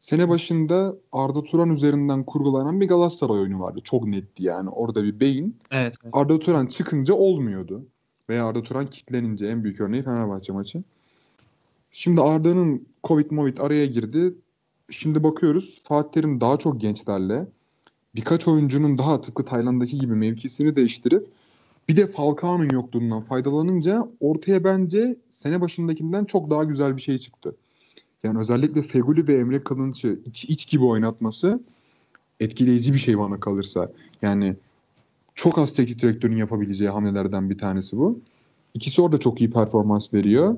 [0.00, 3.80] sene başında Arda Turan üzerinden kurgulanan bir Galatasaray oyunu vardı.
[3.84, 4.70] Çok netti yani.
[4.70, 5.56] Orada bir beyin.
[5.70, 5.96] Evet.
[6.04, 6.14] evet.
[6.14, 7.86] Arda Turan çıkınca olmuyordu.
[8.30, 10.82] veya Arda Turan kitlenince en büyük örneği Fenerbahçe maçı.
[11.92, 14.34] Şimdi Arda'nın Covid Movit araya girdi.
[14.90, 17.46] Şimdi bakıyoruz Fatih Terim daha çok gençlerle
[18.14, 21.26] birkaç oyuncunun daha tıpkı Tayland'daki gibi mevkisini değiştirip
[21.88, 27.56] bir de Falcao'nun yokluğundan faydalanınca ortaya bence sene başındakinden çok daha güzel bir şey çıktı.
[28.24, 31.60] Yani özellikle Feguli ve Emre Kılınç'ı iç, iç gibi oynatması
[32.40, 33.92] etkileyici bir şey bana kalırsa.
[34.22, 34.56] Yani
[35.34, 38.20] çok az teknik direktörün yapabileceği hamlelerden bir tanesi bu.
[38.74, 40.56] İkisi orada çok iyi performans veriyor.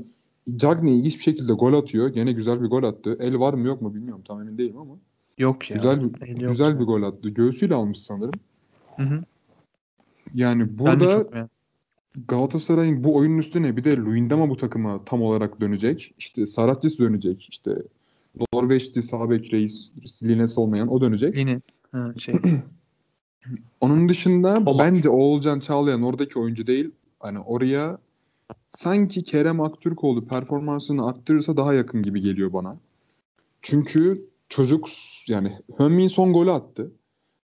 [0.57, 2.09] Cagney ilginç bir şekilde gol atıyor.
[2.09, 3.17] Gene güzel bir gol attı.
[3.21, 4.23] El var mı yok mu bilmiyorum.
[4.29, 4.95] Tam emin değilim ama.
[5.39, 5.77] Yok ya.
[5.77, 7.29] Güzel bir, güzel bir gol attı.
[7.29, 8.41] Göğsüyle almış sanırım.
[8.97, 9.25] Hı hı.
[10.35, 11.49] Yani burada
[12.29, 16.15] Galatasaray'ın bu oyunun üstüne bir de Luyendama bu takıma tam olarak dönecek.
[16.19, 17.49] İşte Saratçıs dönecek.
[17.51, 17.83] İşte
[18.53, 21.37] Norveçli Sabek Reis, Lines olmayan o dönecek.
[21.37, 21.61] Yine
[21.93, 22.35] ha, şey.
[23.81, 24.79] Onun dışında Ama...
[24.79, 26.91] bence Oğulcan Çağlayan oradaki oyuncu değil.
[27.21, 27.99] Hani oraya
[28.71, 32.77] sanki Kerem Aktürkoğlu performansını arttırırsa daha yakın gibi geliyor bana.
[33.63, 34.89] Çünkü çocuk
[35.27, 36.91] yani Hönmin son golü attı.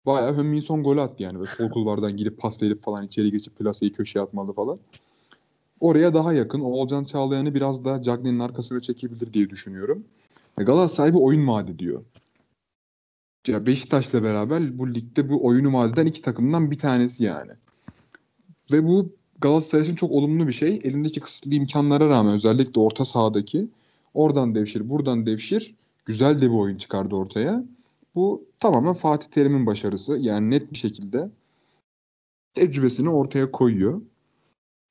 [0.07, 1.39] Bayağı Hönmin son golü attı yani.
[1.39, 4.79] Böyle sol kulvardan gidip pas verip falan içeri geçip plaseyi köşeye atmalı falan.
[5.81, 6.61] Oraya daha yakın.
[6.61, 10.05] Oğulcan Çağlayan'ı biraz daha Cagney'in arkasına çekebilir diye düşünüyorum.
[10.57, 12.03] Galatasaray bir oyun vaat ediyor.
[13.47, 17.53] Ya Beşiktaş'la beraber bu ligde bu oyunu vaat eden iki takımdan bir tanesi yani.
[18.73, 20.81] Ve bu Galatasaray için çok olumlu bir şey.
[20.85, 23.69] Elindeki kısıtlı imkanlara rağmen özellikle orta sahadaki
[24.15, 27.65] oradan devşir, buradan devşir güzel de bir oyun çıkardı ortaya.
[28.17, 30.17] Bu tamamen Fatih Terim'in başarısı.
[30.17, 31.31] Yani net bir şekilde
[32.55, 34.01] tecrübesini ortaya koyuyor.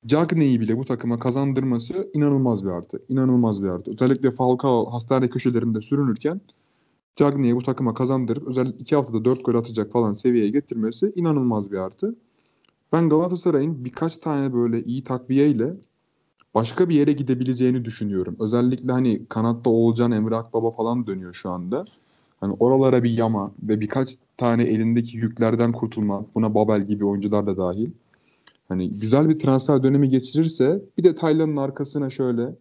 [0.06, 3.02] Cagney'i bile bu takıma kazandırması inanılmaz bir artı.
[3.08, 3.90] İnanılmaz bir artı.
[3.90, 6.40] Özellikle Falcao hastane köşelerinde sürünürken
[7.16, 11.78] Cagney'i bu takıma kazandırıp özellikle iki haftada dört gol atacak falan seviyeye getirmesi inanılmaz bir
[11.78, 12.14] artı.
[12.92, 15.74] Ben Galatasaray'ın birkaç tane böyle iyi takviyeyle
[16.54, 18.36] başka bir yere gidebileceğini düşünüyorum.
[18.40, 21.84] Özellikle hani kanatta Oğulcan, Emre Akbaba falan dönüyor şu anda.
[22.40, 26.26] Hani oralara bir yama ve birkaç tane elindeki yüklerden kurtulma.
[26.34, 27.90] Buna Babel gibi oyuncular da dahil.
[28.68, 32.54] Hani güzel bir transfer dönemi geçirirse bir de Taylan'ın arkasına şöyle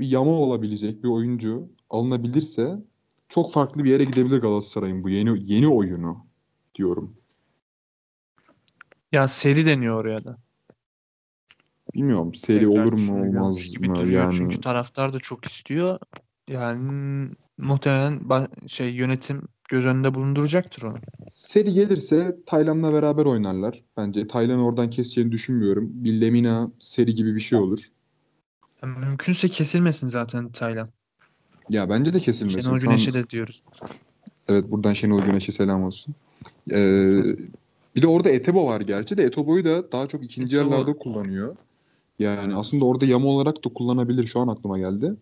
[0.00, 2.78] bir yama olabilecek bir oyuncu alınabilirse
[3.28, 6.26] çok farklı bir yere gidebilir Galatasaray'ın bu yeni yeni oyunu
[6.74, 7.14] diyorum.
[9.12, 10.38] Ya seri deniyor oraya da.
[11.94, 14.22] Bilmiyorum seri Tekrar olur mu olmaz gibi mı duruyor.
[14.22, 14.34] yani.
[14.36, 15.98] Çünkü taraftar da çok istiyor.
[16.48, 20.96] Yani muhtemelen şey yönetim göz önünde bulunduracaktır onu.
[21.30, 23.82] Seri gelirse Taylan'la beraber oynarlar.
[23.96, 25.90] Bence Taylan oradan keseceğini düşünmüyorum.
[25.92, 27.90] Bir Lemina seri gibi bir şey olur.
[28.82, 30.88] Yani mümkünse kesilmesin zaten Taylan.
[31.68, 32.60] Ya bence de kesilmesin.
[32.60, 33.62] Şenol Güneş'e de diyoruz.
[34.48, 36.14] Evet buradan Şenol Güneş'e selam olsun.
[36.70, 37.04] Ee,
[37.96, 40.70] bir de orada Etebo var gerçi de Etebo'yu da daha çok ikinci Etebo...
[40.70, 41.56] yerlerde kullanıyor.
[42.18, 45.14] Yani aslında orada yama olarak da kullanabilir şu an aklıma geldi.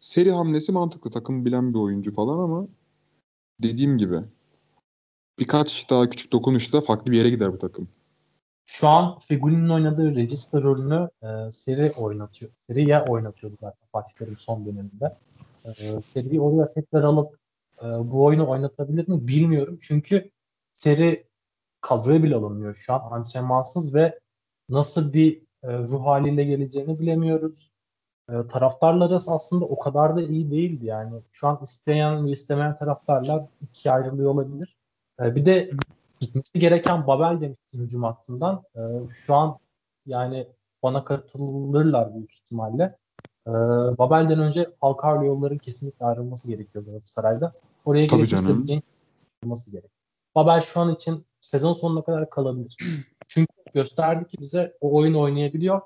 [0.00, 1.10] Seri hamlesi mantıklı.
[1.10, 2.68] Takım bilen bir oyuncu falan ama
[3.62, 4.20] dediğim gibi
[5.38, 7.88] birkaç daha küçük dokunuşla farklı bir yere gider bu takım.
[8.66, 12.52] Şu an Figuli'nin oynadığı Register rolünü e, seri oynatıyor.
[12.58, 15.16] Seriye oynatıyordu zaten Fatih Terim son döneminde.
[15.64, 17.38] E, seriyi oraya tekrar alıp
[17.82, 19.78] e, bu oyunu oynatabilir mi bilmiyorum.
[19.82, 20.30] Çünkü
[20.72, 21.26] seri
[21.80, 24.18] kadroya bile alınmıyor şu an antrenmansız ve
[24.68, 27.69] nasıl bir e, ruh haliyle geleceğini bilemiyoruz.
[28.30, 31.20] E, taraftarlar aslında o kadar da iyi değildi yani.
[31.32, 34.76] Şu an isteyen ve istemeyen taraftarlar ikiye ayrılıyor olabilir.
[35.20, 35.70] E, bir de
[36.20, 38.62] gitmesi gereken Babel demiştim hücum hattından.
[38.76, 39.58] E, şu an
[40.06, 40.46] yani
[40.82, 42.98] bana katılırlar büyük ihtimalle.
[43.46, 43.52] E,
[43.98, 47.52] Babel'den önce Halkarlı yolların kesinlikle ayrılması gerekiyor Galatasaray'da.
[47.84, 48.82] Oraya gerekirse genç
[49.42, 49.90] ayrılması gerek.
[50.34, 52.76] Babel şu an için sezon sonuna kadar kalabilir.
[53.28, 55.80] Çünkü gösterdi ki bize o oyun oynayabiliyor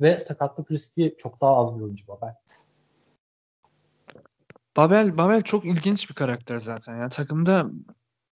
[0.00, 2.34] ve sakatlık riski çok daha az bir oyuncu Babel.
[4.76, 6.96] Babel, Babel çok ilginç bir karakter zaten.
[6.96, 7.70] Yani takımda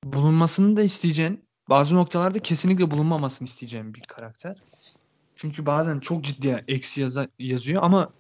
[0.05, 4.59] bulunmasını da isteyeceğin, bazı noktalarda kesinlikle bulunmamasını isteyeceğin bir karakter.
[5.37, 8.13] Çünkü bazen çok ciddi eksi yaza, yazıyor ama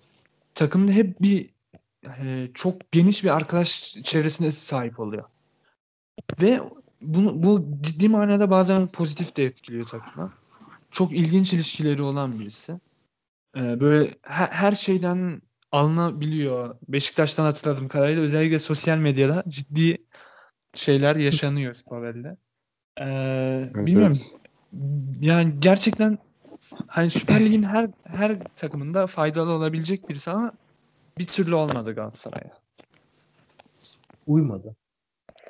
[0.54, 1.50] takımda hep bir
[2.18, 5.24] e, çok geniş bir arkadaş çevresine sahip oluyor.
[6.42, 6.60] Ve
[7.00, 10.32] bunu, bu ciddi manada bazen pozitif de etkiliyor takıma.
[10.90, 12.80] Çok ilginç ilişkileri olan birisi.
[13.56, 16.76] Ee, böyle her, her şeyden alınabiliyor.
[16.88, 20.06] Beşiktaş'tan hatırladığım kadarıyla özellikle sosyal medyada ciddi
[20.74, 22.36] şeyler yaşanıyor Pavel'de.
[23.00, 23.04] Ee,
[23.74, 24.18] evet, bilmiyorum.
[24.20, 24.40] Evet.
[25.20, 26.18] Yani gerçekten
[26.86, 30.52] hani Süper Lig'in her her takımında faydalı olabilecek birisi ama
[31.18, 32.52] bir türlü olmadı Galatasaray'a.
[34.26, 34.76] Uymadı.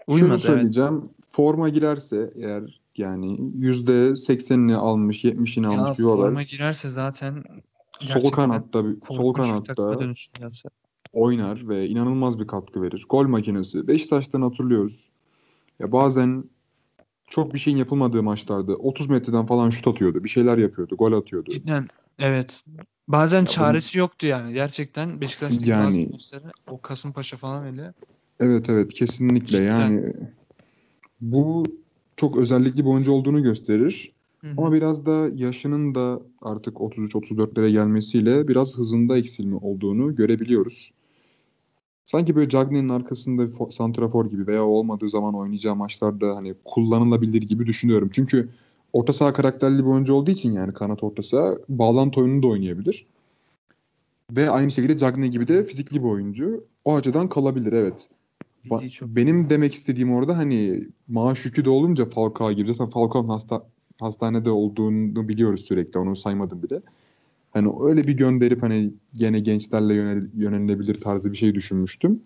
[0.07, 0.31] Uymadı.
[0.31, 1.01] Şunu söyleyeceğim.
[1.05, 1.27] Evet.
[1.33, 6.23] Forma girerse eğer Yani %80'ini almış, 70'ini almış Ya bir Babel.
[6.23, 7.45] forma girerse zaten
[8.07, 9.99] Sol kanatta sol kanatta
[11.13, 13.07] oynar ve inanılmaz bir katkı verir.
[13.09, 13.89] Gol makinesi.
[13.89, 15.09] Beşiktaş'tan hatırlıyoruz.
[15.79, 16.45] Ya bazen
[17.29, 20.25] çok bir şeyin yapılmadığı maçlarda 30 metreden falan şut atıyordu.
[20.25, 20.97] Bir şeyler yapıyordu.
[20.97, 21.51] Gol atıyordu.
[21.51, 21.89] Cidden
[22.19, 22.65] evet.
[23.09, 24.53] Bazen bunu- çaresi yoktu yani.
[24.53, 27.95] Gerçekten Beşiktaş'taki Yani- bazı o Kasımpaşa falan öyle.
[28.41, 29.67] Evet evet kesinlikle Cidden.
[29.81, 30.13] yani
[31.21, 31.67] bu
[32.17, 34.13] çok özellikli bir oyuncu olduğunu gösterir.
[34.45, 34.55] Hı hı.
[34.59, 40.93] Ama biraz da yaşının da artık 33-34'lere gelmesiyle biraz hızında eksilme olduğunu görebiliyoruz.
[42.05, 47.43] Sanki böyle Cagney'in arkasında bir fo- santrafor gibi veya olmadığı zaman oynayacağı maçlarda hani kullanılabilir
[47.43, 48.11] gibi düşünüyorum.
[48.13, 48.49] Çünkü
[48.93, 53.07] orta saha karakterli bir oyuncu olduğu için yani kanat orta saha bağlantı oyununu da oynayabilir.
[54.37, 56.65] Ve aynı şekilde Cagney gibi de fizikli bir oyuncu.
[56.85, 58.09] O açıdan kalabilir evet.
[58.71, 63.67] Ba- Benim demek istediğim orada hani maaş yükü de olunca Falcao gibi zaten Falcao'nun hasta
[64.03, 66.81] hastanede olduğunu biliyoruz sürekli onu saymadım bile.
[67.51, 72.23] Hani öyle bir gönderip hani gene gençlerle yönel, yönelilebilir tarzı bir şey düşünmüştüm.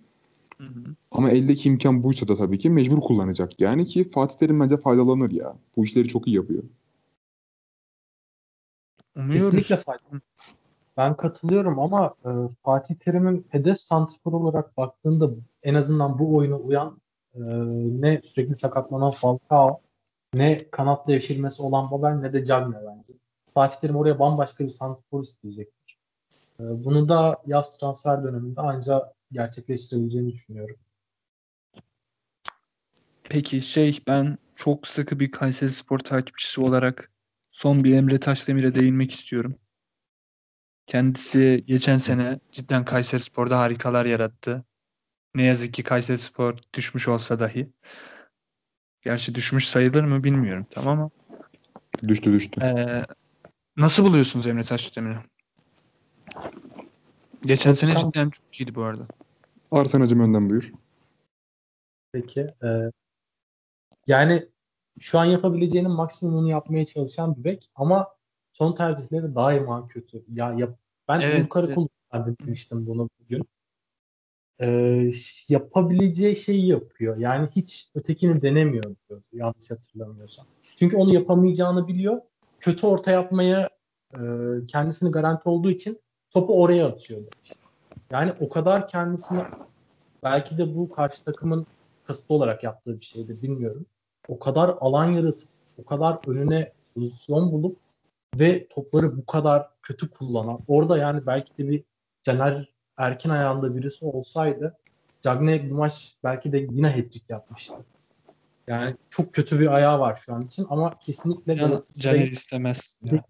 [0.59, 0.95] Hı hı.
[1.11, 3.61] Ama eldeki imkan buysa da tabii ki mecbur kullanacak.
[3.61, 5.57] Yani ki Fatih Terim bence faydalanır ya.
[5.77, 6.63] Bu işleri çok iyi yapıyor.
[9.17, 9.51] Umuyoruz.
[9.51, 10.21] Kesinlikle faydalı.
[10.97, 12.31] Ben katılıyorum ama e,
[12.63, 15.31] Fatih Terim'in hedef santrfor olarak baktığında
[15.63, 17.01] en azından bu oyuna uyan
[17.35, 17.41] e,
[18.01, 19.81] ne sürekli sakatlanan Falcao
[20.37, 23.13] ne kanat devşirmesi olan Babel ne de Cagney bence.
[23.55, 25.99] Fatih Terim oraya bambaşka bir santrfor isteyecektir.
[26.61, 30.77] E, bunu da yaz transfer döneminde ancak gerçekleştirebileceğini düşünüyorum.
[33.25, 37.13] Peki şey ben çok sıkı bir Kayseri Spor takipçisi olarak
[37.51, 39.59] son bir Emre Taşdemir'e değinmek istiyorum.
[40.87, 44.65] Kendisi geçen sene cidden Kayseri Spor'da harikalar yarattı.
[45.35, 47.73] Ne yazık ki Kayseri Spor düşmüş olsa dahi.
[49.07, 51.11] Gerçi düşmüş sayılır mı bilmiyorum tamam ama.
[52.09, 52.61] Düştü düştü.
[52.65, 53.03] Ee,
[53.77, 55.17] nasıl buluyorsunuz Emre Taşdemir'i?
[57.43, 59.07] Geçen sene Hocam- cidden çok iyiydi bu arada.
[59.71, 60.73] Arsenacım önden buyur.
[62.13, 62.41] Peki.
[62.41, 62.91] e,
[64.07, 64.49] yani
[65.01, 68.09] şu an yapabileceğinin maksimumunu yapmaya çalışan bir bek ama
[68.53, 70.25] son tercihleri daima kötü.
[70.33, 72.41] Ya yap, ben Evet, Uğur Karakul evet.
[72.41, 73.49] demiştim bunu bugün.
[74.61, 75.11] E,
[75.49, 77.17] yapabileceği şeyi yapıyor.
[77.17, 80.47] Yani hiç ötekini denemiyor diyor, yanlış hatırlamıyorsam.
[80.77, 82.21] Çünkü onu yapamayacağını biliyor.
[82.61, 83.69] Kötü orta yapmaya
[84.15, 84.21] e,
[84.69, 87.23] kendisini garanti olduğu için topu oraya atıyor.
[88.11, 89.43] Yani o kadar kendisini
[90.23, 91.67] belki de bu karşı takımın
[92.05, 93.87] kasıtlı olarak yaptığı bir şeydi bilmiyorum.
[94.29, 97.79] O kadar alan yaratıp, o kadar önüne pozisyon bulup
[98.35, 101.85] ve topları bu kadar kötü kullanan, orada yani belki de bir
[102.23, 104.77] Caner Erkin ayağında birisi olsaydı
[105.23, 107.75] Cagney bu maç belki de yine hat-trick yapmıştı.
[108.67, 113.01] Yani çok kötü bir ayağı var şu an için ama kesinlikle Can, Caner Galatasaray'ın istemez.
[113.03, 113.25] Ya,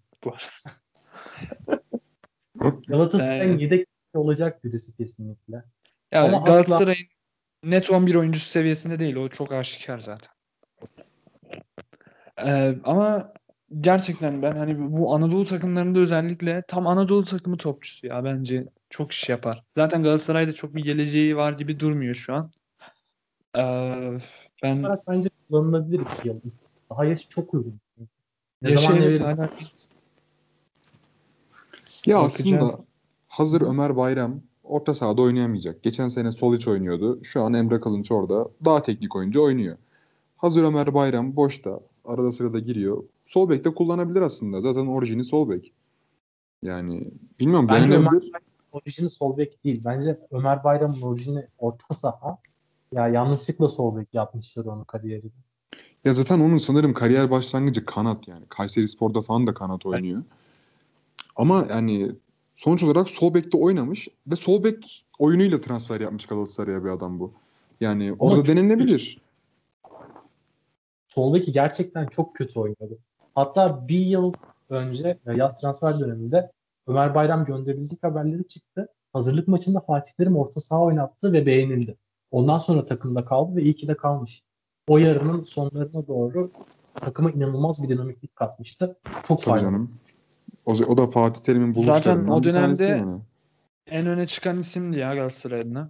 [2.55, 5.63] bu Galatasaray'ın Ee, yedek olacak birisi kesinlikle.
[6.11, 7.07] Ya Ama asla- Galatasaray'ın
[7.63, 9.15] net 11 oyuncusu seviyesinde değil.
[9.15, 10.33] O çok aşikar zaten.
[12.45, 13.33] Ee, ama
[13.79, 19.29] gerçekten ben hani bu Anadolu takımlarında özellikle tam Anadolu takımı topçusu ya bence çok iş
[19.29, 19.63] yapar.
[19.77, 22.51] Zaten Galatasaray'da çok bir geleceği var gibi durmuyor şu an.
[23.57, 24.17] Ee,
[24.63, 26.35] ben olarak bence kullanılabilir iki yıl.
[26.89, 27.79] Daha yaş çok uygun.
[28.61, 29.49] Ne Yaşı zaman evet, hala-
[32.05, 32.63] Ya Bakacağız.
[32.63, 32.85] aslında
[33.27, 35.83] hazır Ömer Bayram orta sahada oynayamayacak.
[35.83, 37.23] Geçen sene sol iç oynuyordu.
[37.23, 39.77] Şu an Emre Kılınç orada daha teknik oyuncu oynuyor.
[40.37, 41.79] Hazır Ömer Bayram boşta.
[42.05, 43.03] Arada sırada giriyor.
[43.25, 44.61] Sol bekte kullanabilir aslında.
[44.61, 45.73] Zaten orijini sol bek.
[46.63, 48.11] Yani bilmiyorum Bence Ömer.
[48.77, 49.81] Orijini sol bek değil.
[49.85, 52.37] Bence Ömer Bayram'ın orijini orta saha.
[52.91, 55.33] Ya yanlışlıkla sol bek yapmışlar onu kariyerinde.
[56.05, 58.45] Ya zaten onun sanırım kariyer başlangıcı kanat yani.
[58.49, 60.23] Kayseri Spor'da falan da kanat oynuyor.
[61.35, 62.11] Ama yani
[62.55, 67.33] sonuç olarak sol bekte oynamış ve sol bek oyunuyla transfer yapmış Galatasaray'a bir adam bu.
[67.81, 69.21] Yani orada çok denenebilir.
[71.07, 72.97] Sol beki gerçekten çok kötü oynadı.
[73.35, 74.33] Hatta bir yıl
[74.69, 76.51] önce yaz transfer döneminde
[76.87, 78.87] Ömer Bayram gönderilecek haberleri çıktı.
[79.13, 81.97] Hazırlık maçında Fatih Terim orta saha oynattı ve beğenildi.
[82.31, 84.43] Ondan sonra takımda kaldı ve iyi ki de kalmış.
[84.87, 86.51] O yarının sonlarına doğru
[87.01, 88.97] takıma inanılmaz bir dinamiklik katmıştı.
[89.27, 89.65] Çok Tabii faydalı.
[89.71, 89.91] canım.
[90.65, 93.19] O, o da Fatih Terim'in buluşlarından Zaten o dönemde- yani.
[93.87, 95.89] en öne çıkan isimdi ya Galatasaray adına.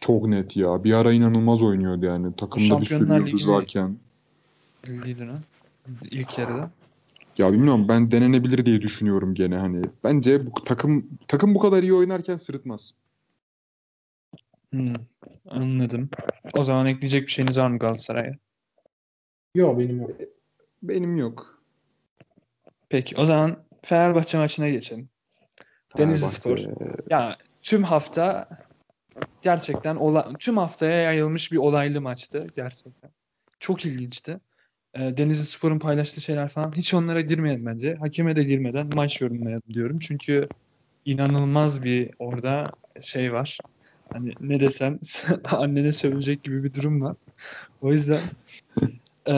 [0.00, 0.84] Çok net ya.
[0.84, 2.36] Bir ara inanılmaz oynuyordu yani.
[2.36, 3.96] Takımda bir sürü yıldız varken.
[4.88, 5.38] Lider'ı.
[6.10, 6.70] İlk yarıda.
[7.40, 9.82] Ya bilmiyorum ben denenebilir diye düşünüyorum gene hani.
[10.04, 12.94] Bence bu takım takım bu kadar iyi oynarken sırıtmaz.
[14.72, 14.92] Hmm,
[15.48, 16.10] anladım.
[16.54, 18.34] O zaman ekleyecek bir şeyiniz var mı Galatasaray'a?
[19.54, 20.10] Yok benim yok.
[20.82, 21.62] Benim yok.
[22.88, 25.08] Peki o zaman Fenerbahçe maçına geçelim.
[25.98, 26.58] Denizli Spor.
[27.10, 28.48] Ya tüm hafta
[29.42, 33.10] gerçekten ola, tüm haftaya yayılmış bir olaylı maçtı gerçekten.
[33.60, 34.40] Çok ilginçti.
[34.94, 37.94] E, Denizli Spor'un paylaştığı şeyler falan hiç onlara girmeyelim bence.
[37.94, 39.98] Hakeme de girmeden maç yorumlayalım diyorum.
[39.98, 40.48] Çünkü
[41.04, 42.66] inanılmaz bir orada
[43.02, 43.58] şey var.
[44.12, 45.00] Hani ne desen
[45.44, 47.16] annene sövülecek gibi bir durum var.
[47.80, 48.20] O yüzden
[49.26, 49.32] e,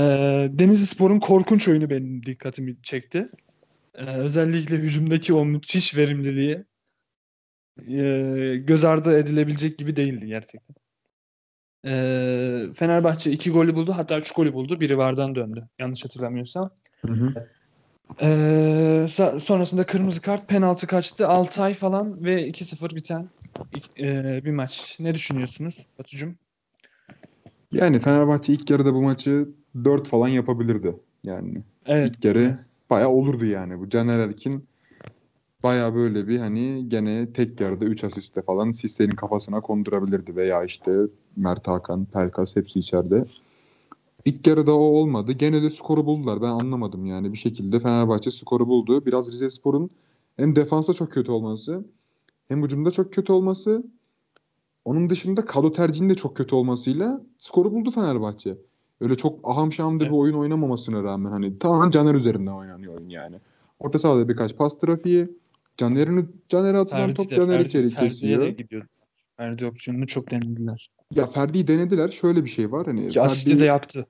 [0.50, 3.28] Denizli Spor'un korkunç oyunu benim dikkatimi çekti.
[3.94, 6.64] E, özellikle hücumdaki o müthiş verimliliği
[7.88, 10.81] e, göz ardı edilebilecek gibi değildi gerçekten.
[11.86, 11.92] E,
[12.74, 13.92] Fenerbahçe iki golü buldu.
[13.96, 14.80] Hatta üç golü buldu.
[14.80, 15.68] Biri vardan döndü.
[15.78, 16.70] Yanlış hatırlamıyorsam.
[17.06, 17.46] Hı hı.
[18.20, 19.08] E,
[19.40, 21.28] sonrasında kırmızı kart, penaltı kaçtı.
[21.28, 23.28] 6 ay falan ve 2-0 biten
[24.00, 24.96] e, bir maç.
[25.00, 26.34] Ne düşünüyorsunuz Batucuğum?
[27.72, 29.48] Yani Fenerbahçe ilk yarıda bu maçı
[29.84, 30.96] 4 falan yapabilirdi.
[31.24, 32.10] Yani evet.
[32.10, 32.58] ilk yarı
[32.90, 33.78] bayağı olurdu yani.
[33.80, 34.64] Bu Caner Erkin
[35.62, 40.96] baya böyle bir hani gene tek yarıda 3 asiste falan Sisse'nin kafasına kondurabilirdi veya işte
[41.36, 43.24] Mert Hakan, Pelkas hepsi içeride.
[44.24, 45.32] İlk yarıda o olmadı.
[45.32, 46.42] Gene de skoru buldular.
[46.42, 47.32] Ben anlamadım yani.
[47.32, 49.06] Bir şekilde Fenerbahçe skoru buldu.
[49.06, 49.90] Biraz Rize Spor'un
[50.36, 51.84] hem defansta çok kötü olması
[52.48, 53.82] hem hücumda çok kötü olması
[54.84, 58.56] onun dışında kadro tercihinde çok kötü olmasıyla skoru buldu Fenerbahçe.
[59.00, 60.12] Öyle çok aham şamda evet.
[60.12, 63.36] bir oyun oynamamasına rağmen hani tamamen Caner üzerinden oynanıyor oyun yani.
[63.78, 65.28] Orta sahada birkaç pas trafiği,
[65.76, 68.42] Caner'in Caner'e atılan Ferdi top de, Caner Ferdi, içeri Ferdi'ye kesiyor.
[68.42, 68.86] de gidiyor.
[69.36, 70.90] Ferdi opsiyonunu çok denediler.
[71.14, 72.08] Ya Ferdi'yi denediler.
[72.10, 72.86] Şöyle bir şey var.
[72.86, 74.06] Hani Ki asisti Ferdi de yaptı.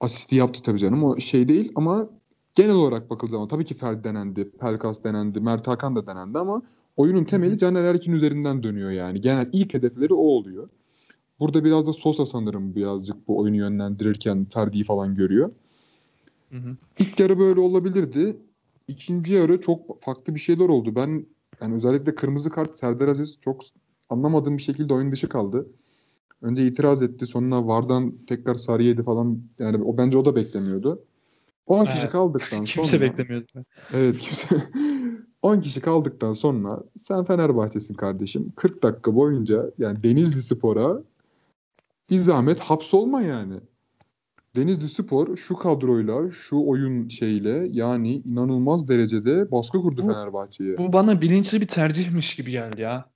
[0.00, 1.04] asisti yaptı tabii canım.
[1.04, 2.10] O şey değil ama
[2.54, 6.62] genel olarak bakıldığı zaman tabii ki Ferdi denendi, Pelkas denendi, Mert Hakan da denendi ama
[6.96, 9.20] oyunun temeli Caner Erkin üzerinden dönüyor yani.
[9.20, 10.68] Genel ilk hedefleri o oluyor.
[11.40, 15.50] Burada biraz da Sosa sanırım birazcık bu oyunu yönlendirirken Ferdi'yi falan görüyor.
[16.50, 16.76] Hı hı.
[16.98, 18.36] İlk yarı böyle olabilirdi.
[18.88, 20.94] İkinci yarı çok farklı bir şeyler oldu.
[20.94, 21.26] Ben
[21.60, 23.62] yani özellikle kırmızı kart Serdar Aziz çok
[24.08, 25.66] anlamadığım bir şekilde oyun dışı kaldı.
[26.42, 27.26] Önce itiraz etti.
[27.26, 29.42] Sonra Vardan tekrar sarı yedi falan.
[29.58, 31.04] Yani o bence o da beklemiyordu.
[31.66, 32.10] 10 kişi Evet.
[32.10, 33.46] kaldıktan Kimse sonra beklemiyordu.
[33.94, 34.56] Evet kimse
[35.42, 38.52] 10 kişi kaldıktan sonra sen Fenerbahçe'sin kardeşim.
[38.56, 41.02] 40 dakika boyunca yani Denizli Spor'a
[42.10, 43.54] bir zahmet hapsolma yani.
[44.58, 50.78] Denizli Spor şu kadroyla, şu oyun şeyle yani inanılmaz derecede baskı kurdu Bu- Fenerbahçe'ye.
[50.78, 53.10] Bu bana bilinçli bir tercihmiş gibi geldi ya.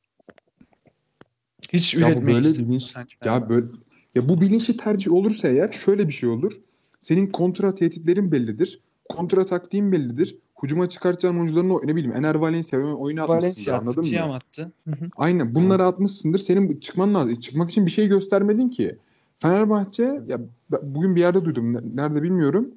[1.72, 3.16] Hiç Ya üretmek böyle bilinç sanki.
[3.24, 3.66] ya böyle
[4.14, 6.52] ya bu bilinçli tercih olursa eğer şöyle bir şey olur.
[7.00, 8.80] Senin kontra tehditlerin bellidir.
[9.08, 10.36] Kontra taktiğin bellidir.
[10.62, 14.34] Hücuma çıkartacağın oyuncuların o ne bileyim Ener Valencia oyunu atmışsındır Valencia attı, anladın Tiam mı?
[14.34, 14.72] attı.
[14.88, 15.10] Hı hı.
[15.16, 16.38] Aynen bunları atmışsındır.
[16.38, 17.34] Senin çıkman lazım.
[17.34, 18.96] Çıkmak için bir şey göstermedin ki.
[19.42, 20.40] Fenerbahçe ya
[20.82, 21.72] bugün bir yerde duydum.
[21.74, 22.70] ne- Nerede bilmiyorum.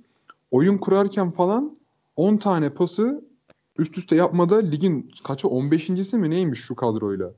[0.52, 1.78] Oyun kurarken falan
[2.16, 3.26] 10 tane pası
[3.78, 7.32] üst üste yapmada ligin kaçı 15.si mi neymiş şu kadroyla.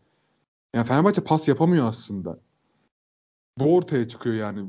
[0.76, 2.40] Yani Fenerbahçe pas yapamıyor aslında.
[3.60, 4.66] Bu ortaya çıkıyor yani.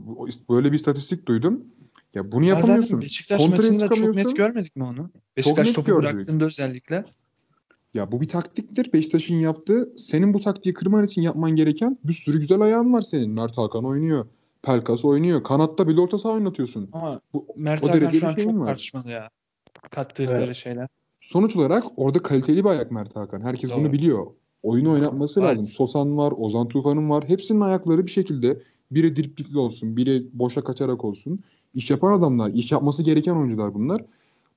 [0.50, 1.64] Böyle bir istatistik duydum.
[2.14, 2.84] Ya bunu Ya yapamıyorsun.
[2.86, 5.10] zaten Beşiktaş Kontraya maçında çok net görmedik mi onu?
[5.36, 6.12] Beşiktaş topu gördük.
[6.14, 7.04] bıraktığında özellikle.
[7.94, 8.92] Ya bu bir taktiktir.
[8.92, 9.92] Beşiktaş'ın yaptığı.
[9.96, 13.30] Senin bu taktiği kırman için yapman gereken bir sürü güzel ayağın var senin.
[13.30, 14.26] Mert Hakan oynuyor.
[14.62, 15.42] Pelkas oynuyor.
[15.42, 16.88] Kanatta bile orta saha oynatıyorsun.
[16.92, 18.66] Ama Bu, Mert Hakan şu an şeyin çok var.
[18.66, 19.28] tartışmalı ya.
[19.90, 20.56] Kattıkları Evet.
[20.56, 20.88] şeyler.
[21.20, 23.40] sonuç olarak orada kaliteli bir ayak Mert Hakan.
[23.40, 23.78] Herkes Doğru.
[23.78, 24.26] bunu biliyor.
[24.62, 25.50] Oyunu oynatması Evet.
[25.50, 25.64] lazım.
[25.64, 27.24] Sosan var, Ozan Tufan'ın var.
[27.28, 31.40] Hepsinin ayakları bir şekilde biri driplikli olsun, biri boşa kaçarak olsun.
[31.74, 34.04] İş yapan adamlar, iş yapması gereken oyuncular bunlar.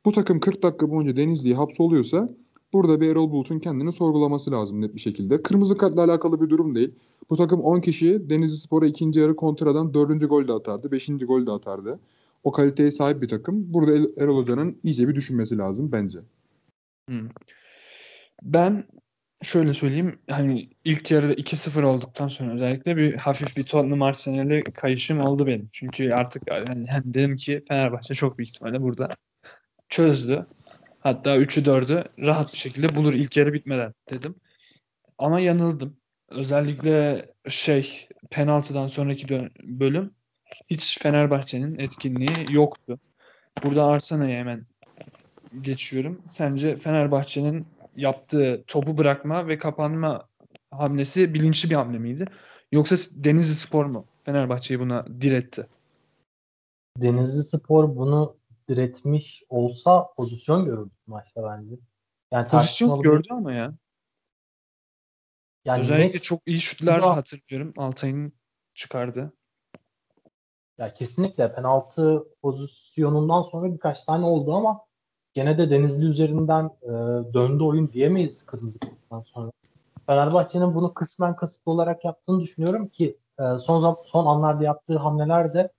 [0.06, 2.30] Bu takım 40 dakika boyunca Denizli'ye hapsoluyorsa
[2.74, 5.42] burada bir Erol Bulut'un kendini sorgulaması lazım net bir şekilde.
[5.42, 6.92] Kırmızı kartla alakalı bir durum değil.
[7.32, 11.46] Bu takım 10 kişi Denizli Spor'a ikinci yarı kontradan dördüncü gol de atardı, beşinci gol
[11.46, 12.00] de atardı.
[12.44, 13.74] O kaliteye sahip bir takım.
[13.74, 16.20] Burada El- Erol Hoca'nın iyice bir düşünmesi lazım bence.
[18.44, 18.84] Ben
[19.44, 20.20] şöyle söyleyeyim.
[20.30, 25.70] Hani ilk yarıda 2-0 olduktan sonra özellikle bir hafif bir Tottenham Arsenal'e kayışım oldu benim.
[25.72, 29.16] Çünkü artık yani, hani dedim ki Fenerbahçe çok büyük ihtimalle burada
[29.90, 30.46] çözdü.
[31.00, 34.36] Hatta 3'ü 4'ü rahat bir şekilde bulur ilk yarı bitmeden dedim.
[35.18, 36.01] Ama yanıldım.
[36.32, 40.14] Özellikle şey penaltıdan sonraki bölüm
[40.68, 43.00] hiç Fenerbahçe'nin etkinliği yoktu.
[43.64, 44.66] Burada Arsenal'e hemen
[45.62, 46.22] geçiyorum.
[46.30, 50.28] Sence Fenerbahçe'nin yaptığı topu bırakma ve kapanma
[50.72, 52.26] hamlesi bilinçli bir hamle miydi?
[52.72, 55.68] Yoksa Denizli Spor mu Fenerbahçe'yi buna diretti?
[56.98, 58.38] Denizli Spor bunu
[58.70, 61.76] diretmiş olsa pozisyon görürdü maçta bence.
[62.32, 63.74] Yani Pozisyon gördü ama ya.
[65.66, 67.74] Yani Özellikle net- çok iyi şutlar da- hatırlıyorum.
[67.78, 68.34] Altay'ın
[68.74, 69.34] çıkardı.
[70.78, 74.82] ya kesinlikle penaltı pozisyonundan sonra birkaç tane oldu ama
[75.34, 76.90] gene de Denizli üzerinden e,
[77.34, 79.52] döndü oyun diyemeyiz kırmızı karttan sonra.
[80.08, 85.72] Fenerbahçe'nin bunu kısmen kasıtlı olarak yaptığını düşünüyorum ki e, son son anlarda yaptığı hamleler de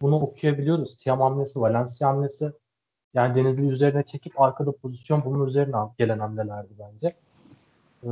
[0.00, 0.96] bunu okuyabiliyoruz.
[0.96, 2.52] Tiam hamlesi, Valencia hamlesi.
[3.14, 7.16] Yani Denizli üzerine çekip arkada pozisyon bunun üzerine gelen hamlelerdi bence.
[8.02, 8.08] E,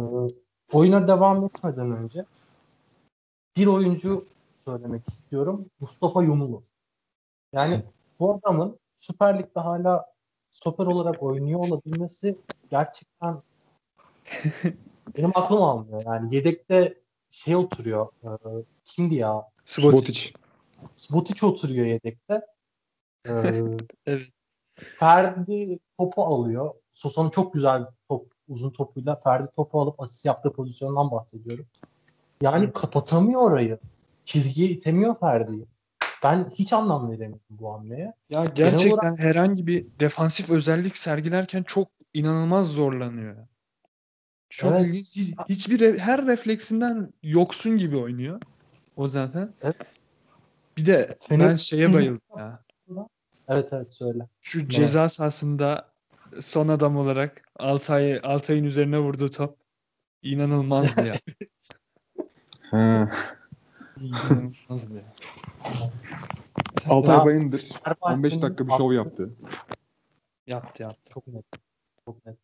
[0.73, 2.25] oyuna devam etmeden önce
[3.57, 4.27] bir oyuncu
[4.65, 5.67] söylemek istiyorum.
[5.81, 6.63] Mustafa Yumulu.
[7.53, 7.85] Yani
[8.21, 10.13] bu adamın Süper Lig'de hala
[10.51, 12.39] stoper olarak oynuyor olabilmesi
[12.71, 13.43] gerçekten
[15.17, 16.03] benim aklım almıyor.
[16.07, 18.09] Yani yedekte şey oturuyor.
[18.25, 18.29] E,
[18.85, 19.49] kimdi ya?
[19.65, 20.33] Subotic.
[20.97, 22.47] Subotic oturuyor yedekte.
[23.27, 23.31] E,
[24.07, 24.29] evet.
[24.99, 26.75] Ferdi topu alıyor.
[26.95, 31.67] Sosa'nın çok güzel top, uzun topuyla Ferdi topu alıp asist yaptığı pozisyondan bahsediyorum.
[32.41, 33.79] Yani kapatamıyor orayı.
[34.25, 35.67] Çizgiye itemiyor Ferdi'yi.
[36.23, 38.13] Ben hiç anlam veremiyorum bu hamleye.
[38.31, 39.19] Ya gerçekten olarak...
[39.19, 43.37] herhangi bir defansif özellik sergilerken çok inanılmaz zorlanıyor.
[44.51, 44.87] Çok evet.
[44.87, 45.09] ilginç.
[45.17, 48.41] Hiç, hiçbir her refleksinden yoksun gibi oynuyor.
[48.97, 49.53] O zaten.
[49.63, 49.77] Evet.
[50.77, 51.41] Bir de Senin...
[51.41, 52.63] ben şeye bayıldım ya.
[53.49, 54.29] Evet evet söyle.
[54.41, 54.71] Şu evet.
[54.71, 55.92] ceza sahasında
[56.41, 59.59] son adam olarak Altay Altay'ın üzerine vurduğu top
[60.23, 61.15] inanılmazdı ya.
[64.01, 65.15] inanılmazdı ya.
[66.89, 67.69] Altay Bayındır
[68.01, 69.31] 15 dakika bir şov yaptı.
[70.47, 71.11] Yaptı yaptı.
[71.15, 71.45] Çok net.
[72.05, 72.39] Çok net.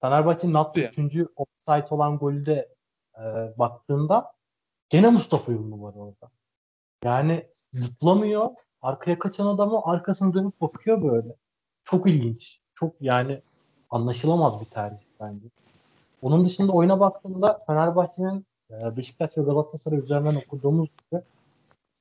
[0.00, 0.98] Fenerbahçe'nin attığı 3.
[1.36, 2.74] offside olan golü de
[3.18, 3.22] e,
[3.58, 4.32] baktığında
[4.88, 6.30] gene Mustafa Yumlu var orada.
[7.04, 8.50] Yani zıplamıyor.
[8.82, 11.36] Arkaya kaçan adamı arkasını dönüp bakıyor böyle.
[11.84, 12.60] Çok ilginç.
[12.76, 13.42] Çok yani
[13.90, 15.46] anlaşılamaz bir tercih bence.
[16.22, 21.22] Onun dışında oyuna baktığında Fenerbahçe'nin e, Beşiktaş ve Galatasaray üzerinden okuduğumuz gibi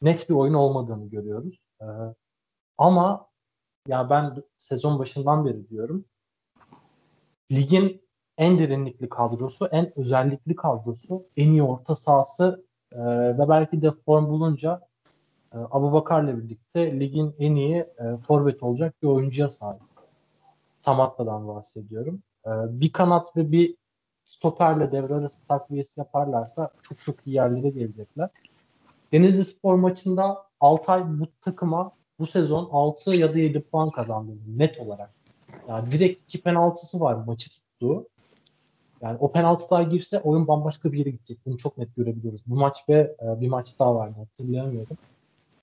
[0.01, 1.59] net bir oyun olmadığını görüyoruz.
[1.81, 1.85] Ee,
[2.77, 3.27] ama
[3.87, 6.05] ya ben sezon başından beri diyorum
[7.51, 8.01] ligin
[8.37, 12.99] en derinlikli kadrosu, en özellikli kadrosu, en iyi orta sahası e,
[13.37, 14.81] ve belki de form bulunca
[15.53, 19.81] e, Abu Bakar'la birlikte ligin en iyi e, forvet olacak bir oyuncuya sahip.
[20.85, 22.23] Samatta'dan bahsediyorum.
[22.45, 23.75] E, bir kanat ve bir
[24.25, 28.29] stoperle devre arası takviyesi yaparlarsa çok çok iyi yerlere gelecekler.
[29.11, 34.79] Denizli Spor maçında Altay bu takıma bu sezon 6 ya da 7 puan kazandırdı net
[34.79, 35.13] olarak.
[35.67, 38.07] Yani direkt iki penaltısı var maçı tuttu.
[39.01, 41.37] Yani o penaltılar girse oyun bambaşka bir yere gidecek.
[41.45, 42.41] Bunu çok net görebiliyoruz.
[42.47, 44.97] Bu maç ve e, bir maç daha vardı hatırlayamıyorum.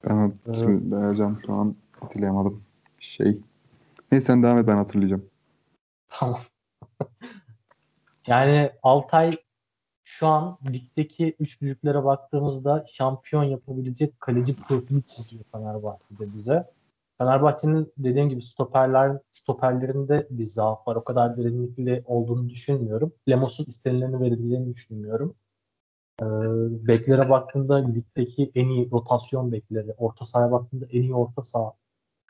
[0.04, 0.16] Ben
[0.46, 2.62] hatırlayacağım ee, şu an hatırlayamadım.
[2.98, 3.40] Şey.
[4.12, 5.30] Neyse sen devam et ben hatırlayacağım.
[6.08, 6.40] Tamam.
[8.26, 9.36] yani Altay
[10.04, 16.70] şu an ligdeki üç büyüklere baktığımızda şampiyon yapabilecek kaleci profili çiziyor Fenerbahçe'de bize.
[17.18, 20.96] Fenerbahçe'nin dediğim gibi stoperler stoperlerinde bir zaaf var.
[20.96, 23.12] O kadar derinlikli olduğunu düşünmüyorum.
[23.28, 25.34] Lemos'un istenilerini verebileceğini düşünmüyorum.
[26.20, 26.24] Ee,
[26.88, 31.72] beklere baktığında ligdeki en iyi rotasyon bekleri, orta sahaya baktığında en iyi orta saha.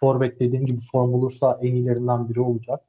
[0.03, 2.81] Forvet dediğim gibi form bulursa en iyilerinden biri olacak.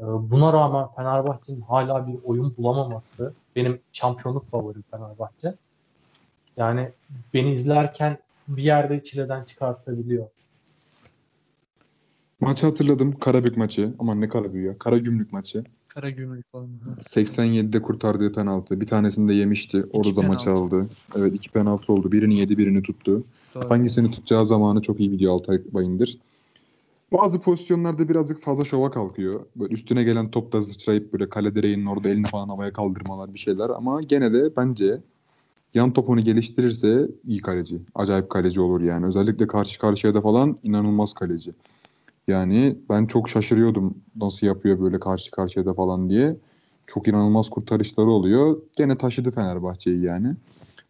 [0.00, 5.54] Ee, buna rağmen Fenerbahçe'nin hala bir oyun bulamaması benim şampiyonluk favorim Fenerbahçe.
[6.56, 6.88] Yani
[7.34, 8.18] beni izlerken
[8.48, 10.26] bir yerde çileden çıkartabiliyor.
[12.40, 13.18] Maçı hatırladım.
[13.18, 13.94] Karabük maçı.
[13.98, 14.78] Aman ne Karabük ya.
[14.78, 15.64] Karagümrük maçı.
[15.88, 16.68] Karagümrük falan.
[16.98, 18.80] 87'de kurtardığı penaltı.
[18.80, 19.86] Bir tanesini de yemişti.
[19.92, 20.86] Orada da maçı aldı.
[21.16, 22.12] Evet iki penaltı oldu.
[22.12, 23.24] Birini yedi birini tuttu.
[23.54, 23.70] Doğru.
[23.70, 26.18] Hangisini tutacağı zamanı çok iyi biliyor Altay Bayındır.
[27.12, 29.40] Bazı pozisyonlarda birazcık fazla şova kalkıyor.
[29.56, 33.70] Böyle üstüne gelen topta sıçrayıp böyle kale direğinin orada elini falan havaya kaldırmalar bir şeyler.
[33.70, 35.00] Ama gene de bence
[35.74, 37.78] yan topunu geliştirirse iyi kaleci.
[37.94, 39.06] Acayip kaleci olur yani.
[39.06, 41.52] Özellikle karşı karşıya da falan inanılmaz kaleci.
[42.28, 46.36] Yani ben çok şaşırıyordum nasıl yapıyor böyle karşı karşıya da falan diye.
[46.86, 48.58] Çok inanılmaz kurtarışları oluyor.
[48.76, 50.34] Gene taşıdı Fenerbahçe'yi yani.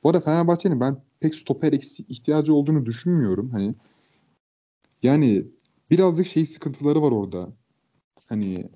[0.04, 1.72] Bu arada Fenerbahçe'nin ben pek stoper
[2.08, 3.50] ihtiyacı olduğunu düşünmüyorum.
[3.50, 3.74] Hani
[5.02, 5.46] yani
[5.90, 7.52] birazcık şey sıkıntıları var orada.
[8.26, 8.68] Hani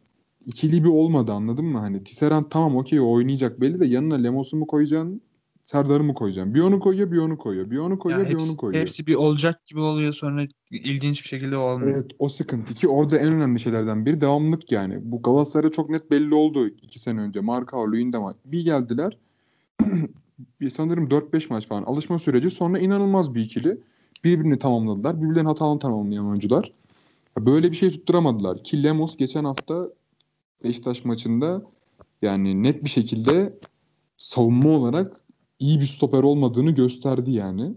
[0.47, 1.79] ikili bir olmadı anladın mı?
[1.79, 5.23] Hani Tisserand tamam okey oynayacak belli de yanına Lemos'u mu koyacaksın?
[5.65, 6.55] Serdar'ı mı koyacaksın?
[6.55, 7.71] Bir onu koyuyor, bir onu koyuyor.
[7.71, 8.83] Bir onu koyuyor, yani bir onu koyuyor.
[8.83, 11.97] Hepsi bir olacak gibi oluyor sonra ilginç bir şekilde olmuyor.
[11.97, 14.99] Evet o sıkıntı ki orada en önemli şeylerden biri devamlık yani.
[15.03, 17.41] Bu Galatasaray'a çok net belli oldu iki sene önce.
[17.41, 19.19] Marka, Luyendama bir geldiler.
[20.75, 23.81] sanırım 4-5 maç falan alışma süreci sonra inanılmaz bir ikili.
[24.25, 25.23] Birbirini tamamladılar.
[25.23, 26.73] Birbirlerinin hatalarını tamamlayan oyuncular.
[27.39, 28.65] Böyle bir şey tutturamadılar.
[28.65, 29.89] Ki Lemos geçen hafta
[30.65, 31.63] Beşiktaş maçında
[32.23, 33.59] yani net bir şekilde
[34.17, 35.21] savunma olarak
[35.59, 37.75] iyi bir stoper olmadığını gösterdi yani.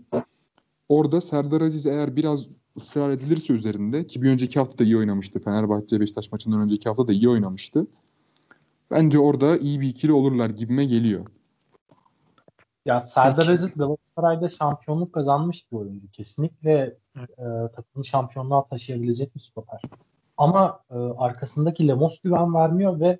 [0.90, 2.48] orada Serdar Aziz eğer biraz
[2.78, 5.40] ısrar edilirse üzerinde ki bir önceki hafta da iyi oynamıştı.
[5.40, 7.88] Fenerbahçe Beşiktaş maçından önceki hafta da iyi oynamıştı.
[8.92, 11.26] Bence orada iyi bir ikili olurlar gibime geliyor.
[12.86, 16.12] Ya Serdar Aziz Galatasaray'da şampiyonluk kazanmış bir oyuncu.
[16.12, 17.44] Kesinlikle e,
[17.76, 19.82] takımı şampiyonluğa taşıyabilecek bir stoper.
[20.38, 23.20] Ama e, arkasındaki Lemos güven vermiyor ve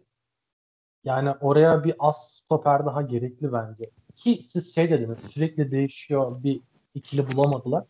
[1.04, 3.92] yani oraya bir az stoper daha gerekli bence.
[4.16, 6.62] Ki siz şey dediniz sürekli değişiyor bir
[6.94, 7.84] ikili bulamadılar.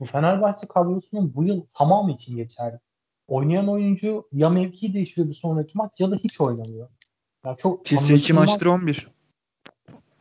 [0.00, 2.78] Bu Fenerbahçe kadrosunun bu yıl tamamı için geçerli.
[3.28, 6.88] Oynayan oyuncu ya mevki değişiyor bir sonraki maç ya da hiç oynamıyor.
[7.44, 9.08] Ya çok Chelsea 2 maçtır 11.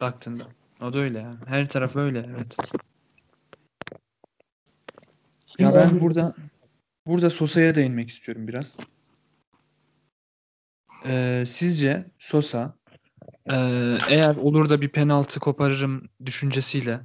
[0.02, 0.59] Baktığında.
[0.82, 1.38] O da öyle yani.
[1.46, 2.58] Her taraf öyle evet.
[5.60, 6.36] Ya ben burada
[7.06, 8.76] burada Sosa'ya değinmek istiyorum biraz.
[11.06, 12.74] Ee, sizce Sosa
[13.50, 13.56] e,
[14.10, 17.00] eğer olur da bir penaltı koparırım düşüncesiyle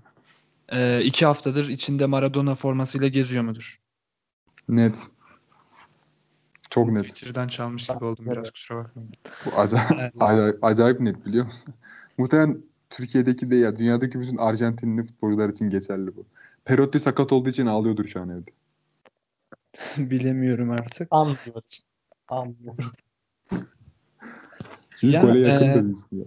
[0.68, 3.80] e, iki haftadır içinde Maradona formasıyla geziyor mudur?
[4.68, 4.98] Net.
[6.70, 7.08] Çok net.
[7.08, 9.12] Twitter'dan çalmış gibi oldum biraz kusura bakmayın.
[9.46, 11.74] Bu acayip, acayip, acayip net biliyor musun?
[12.18, 12.62] Muhtemelen
[12.96, 16.24] Türkiye'deki de ya dünyadaki bütün Arjantinli futbolcular için geçerli bu.
[16.64, 18.50] Perotti sakat olduğu için ağlıyordur şu an evde.
[20.10, 21.08] Bilemiyorum artık.
[21.10, 21.62] Anlıyorum.
[22.28, 22.92] Anlıyorum.
[25.00, 25.78] Çünkü gole yakın e, da
[26.12, 26.24] ya.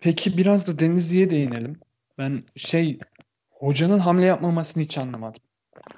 [0.00, 1.76] Peki biraz da Denizli'ye değinelim.
[2.18, 2.98] Ben şey
[3.50, 5.42] hocanın hamle yapmamasını hiç anlamadım.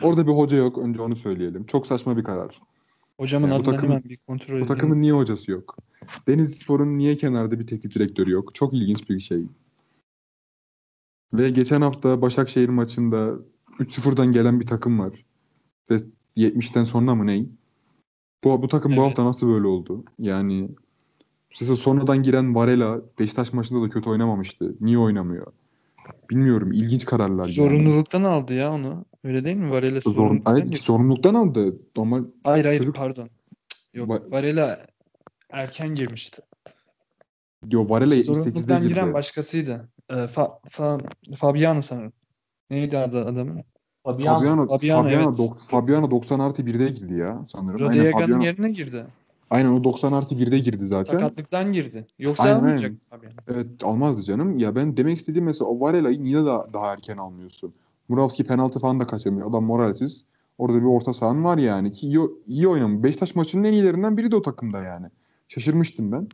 [0.03, 0.79] Orada bir hoca yok.
[0.79, 1.67] Önce onu söyleyelim.
[1.67, 2.61] Çok saçma bir karar.
[3.17, 4.69] Hocamın yani adını takım, hemen bir kontrol edelim.
[4.69, 5.77] Bu takımın niye hocası yok?
[6.29, 8.55] Deniz Spor'un niye kenarda bir teknik direktörü yok?
[8.55, 9.45] Çok ilginç bir şey.
[11.33, 13.39] Ve geçen hafta Başakşehir maçında
[13.79, 15.25] 3-0'dan gelen bir takım var.
[15.91, 16.03] Ve
[16.37, 17.49] 70'ten sonra mı ney?
[18.45, 19.01] Bu, bu takım evet.
[19.01, 20.05] bu hafta nasıl böyle oldu?
[20.19, 20.69] Yani
[21.51, 24.75] Mesela sonradan giren Varela Beşiktaş maçında da kötü oynamamıştı.
[24.81, 25.47] Niye oynamıyor?
[26.31, 26.73] Bilmiyorum.
[26.73, 27.45] İlginç kararlar.
[27.45, 28.29] Zorunluluktan yani.
[28.29, 29.05] aldı ya onu.
[29.25, 29.71] Öyle değil mi?
[29.71, 31.77] Varela Zor, hayır, zorunluluktan aldı.
[31.97, 32.97] Normal hayır hayır çocuk...
[32.97, 33.29] pardon.
[33.95, 34.87] Yok Va- Varela
[35.51, 36.43] erken girmişti.
[37.71, 38.89] Yo Varela 78'de Zorunluluktan girdi.
[38.89, 39.89] giren başkasıydı.
[40.11, 40.99] Ee, fa, fa,
[41.37, 42.13] Fabiano sanırım.
[42.71, 43.65] Neydi adı adamın?
[44.05, 44.39] Fabiano.
[44.39, 45.39] Fabiano, Fabiano, Fabiano, evet.
[45.39, 47.81] dok, Fabiano 90 artı 1'de girdi ya sanırım.
[47.81, 49.07] Rodega'nın yerine girdi.
[49.51, 51.13] Aynen o 90 artı 1'de girdi zaten.
[51.13, 52.07] Sakatlıktan girdi.
[52.19, 53.33] Yoksa aynen, almayacak aynen.
[53.49, 54.59] Evet almazdı canım.
[54.59, 57.75] Ya ben demek istediğim mesela o Varela'yı niye daha, daha erken almıyorsun?
[58.09, 59.51] Muravski penaltı falan da kaçırmıyor.
[59.51, 60.25] Adam moralsiz.
[60.59, 63.03] Orada bir orta sahan var yani ki iyi, iyi oynamış.
[63.03, 65.07] Beşiktaş maçının en iyilerinden biri de o takımda yani.
[65.49, 66.29] Şaşırmıştım ben.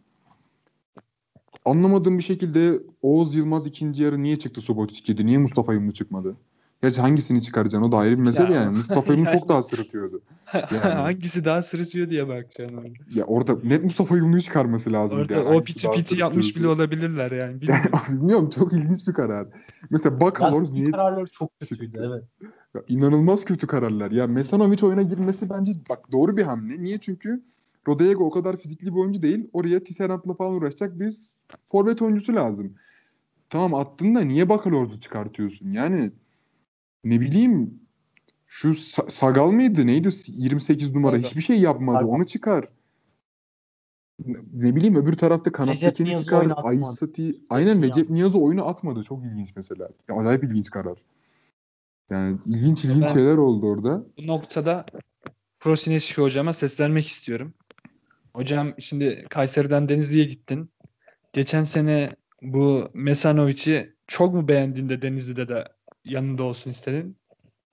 [1.64, 5.26] Anlamadığım bir şekilde Oğuz Yılmaz ikinci yarı niye çıktı Subotic'iydi?
[5.26, 6.36] Niye Mustafa Yumlu çıkmadı?
[6.82, 8.62] Gerçi hangisini çıkaracaksın o da ayrı bir mesele ya.
[8.62, 8.76] yani.
[8.76, 10.22] Mustafa Yumlu çok daha sırıtıyordu.
[10.54, 10.94] Yani.
[10.94, 12.88] Hangisi daha sırıtıyor diye bakacaksın orada.
[13.14, 15.18] Ya orada net Mustafa Yumlu'yu çıkarması lazım.
[15.18, 15.48] Orada yani.
[15.48, 17.54] o piti piti yapmış bile olabilirler yani.
[17.60, 17.90] Bilmiyorum.
[17.92, 18.20] yani.
[18.20, 19.46] Bilmiyorum çok ilginç bir karar.
[19.90, 20.90] Mesela Bakalor niye...
[20.90, 22.24] kararlar çok kötüydü evet.
[22.74, 24.10] Ya, inanılmaz kötü kararlar.
[24.10, 26.82] Ya Mesanovic oyuna girmesi bence bak doğru bir hamle.
[26.82, 26.98] Niye?
[26.98, 27.42] Çünkü
[27.88, 29.50] Rodego o kadar fizikli bir oyuncu değil.
[29.52, 31.16] Oraya Tisserant'la falan uğraşacak bir
[31.72, 32.74] forvet oyuncusu lazım.
[33.50, 35.70] Tamam attın da niye Bakalor'u çıkartıyorsun?
[35.70, 36.10] Yani
[37.04, 37.80] ne bileyim
[38.46, 38.74] şu
[39.08, 41.28] Sagal mıydı neydi 28 numara Sagal.
[41.28, 42.08] hiçbir şey yapmadı Sagal.
[42.08, 42.68] onu çıkar.
[44.52, 46.52] Ne bileyim öbür tarafta kanattakini çıkar.
[46.56, 49.04] Aysati aynen Recep Niyaz'ı oyunu atmadı.
[49.04, 49.88] Çok ilginç mesela.
[50.08, 50.98] Ya, acayip ilginç karar.
[52.10, 54.04] Yani ilginç ilginç ben, şeyler oldu orada.
[54.18, 54.86] Bu noktada
[55.60, 57.54] Prosineski hocama seslenmek istiyorum.
[58.36, 60.70] Hocam şimdi Kayseri'den Denizli'ye gittin.
[61.32, 62.10] Geçen sene
[62.42, 65.64] bu Mesanovic'i çok mu beğendin de Denizli'de de
[66.04, 67.16] yanında olsun istedin?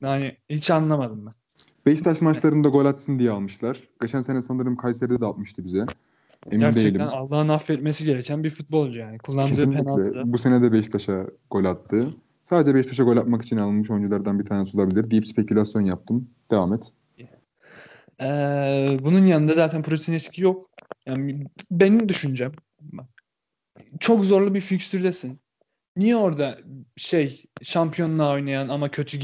[0.01, 1.33] Yani hiç anlamadım ben.
[1.85, 3.79] Beşiktaş maçlarında gol atsın diye almışlar.
[4.01, 5.85] Geçen sene sanırım Kayseri'de de atmıştı bize.
[6.51, 7.07] Emin Gerçekten değilim.
[7.11, 9.17] Allah'ın affetmesi gereken bir futbolcu yani.
[9.17, 9.83] Kullandığı Kesinlikle.
[9.83, 10.33] penaltıda.
[10.33, 12.13] Bu sene de Beşiktaş'a gol attı.
[12.43, 16.29] Sadece Beşiktaş'a gol atmak için alınmış oyunculardan bir tanesi olabilir deyip spekülasyon yaptım.
[16.51, 16.93] Devam et.
[18.21, 20.69] Ee, bunun yanında zaten Prosineski yok.
[21.05, 22.51] Yani benim düşüncem.
[23.99, 25.39] Çok zorlu bir fikstürdesin.
[25.97, 26.57] Niye orada
[26.97, 29.17] şey şampiyonluğa oynayan ama kötü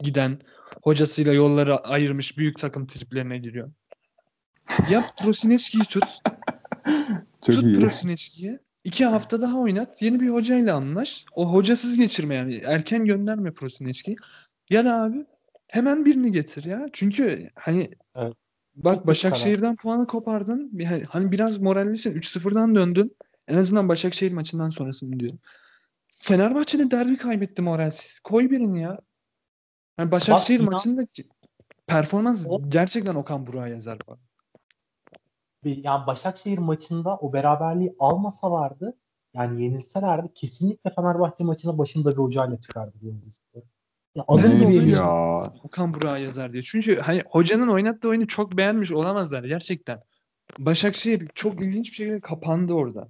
[0.00, 0.40] giden
[0.82, 3.72] hocasıyla yolları ayırmış büyük takım triplerine giriyor?
[4.90, 6.04] Yap Prosinecki'yi tut.
[7.46, 8.58] Çok tut Prosinecki'yi.
[8.84, 10.02] İki hafta daha oynat.
[10.02, 11.24] Yeni bir hocayla anlaş.
[11.34, 12.56] O hocasız geçirme yani.
[12.64, 14.16] Erken gönderme Prosinecki'yi.
[14.70, 15.26] Ya da abi
[15.74, 16.86] hemen birini getir ya.
[16.92, 18.34] Çünkü hani evet.
[18.74, 20.72] bak Başakşehir'den puanı kopardın.
[21.08, 22.14] Hani biraz morallisin.
[22.14, 23.16] 3-0'dan döndün.
[23.48, 25.38] En azından Başakşehir maçından sonrasını diyorum.
[26.22, 28.20] Fenerbahçe'de derbi kaybetti moralsiz.
[28.20, 28.98] Koy birini ya.
[29.98, 31.28] Yani Başakşehir Bak, maçındaki
[31.86, 34.18] performans o, gerçekten Okan Burak'a yazar bu.
[35.64, 38.96] Yani Başakşehir maçında o beraberliği almasalardı
[39.34, 43.73] yani yenilselerdi kesinlikle Fenerbahçe maçına başında bir hocayla çıkardı Denizli
[44.14, 45.52] Ya adım gibi ya.
[45.62, 46.62] Okan Burak'a yazar diye.
[46.62, 50.00] Çünkü hani hocanın oynattığı oyunu çok beğenmiş olamazlar gerçekten.
[50.58, 53.08] Başakşehir çok ilginç bir şekilde kapandı orada.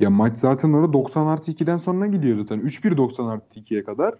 [0.00, 2.60] Ya maç zaten orada 90 artı 2'den sonra gidiyor zaten.
[2.60, 4.14] 3-1 90 artı 2'ye kadar.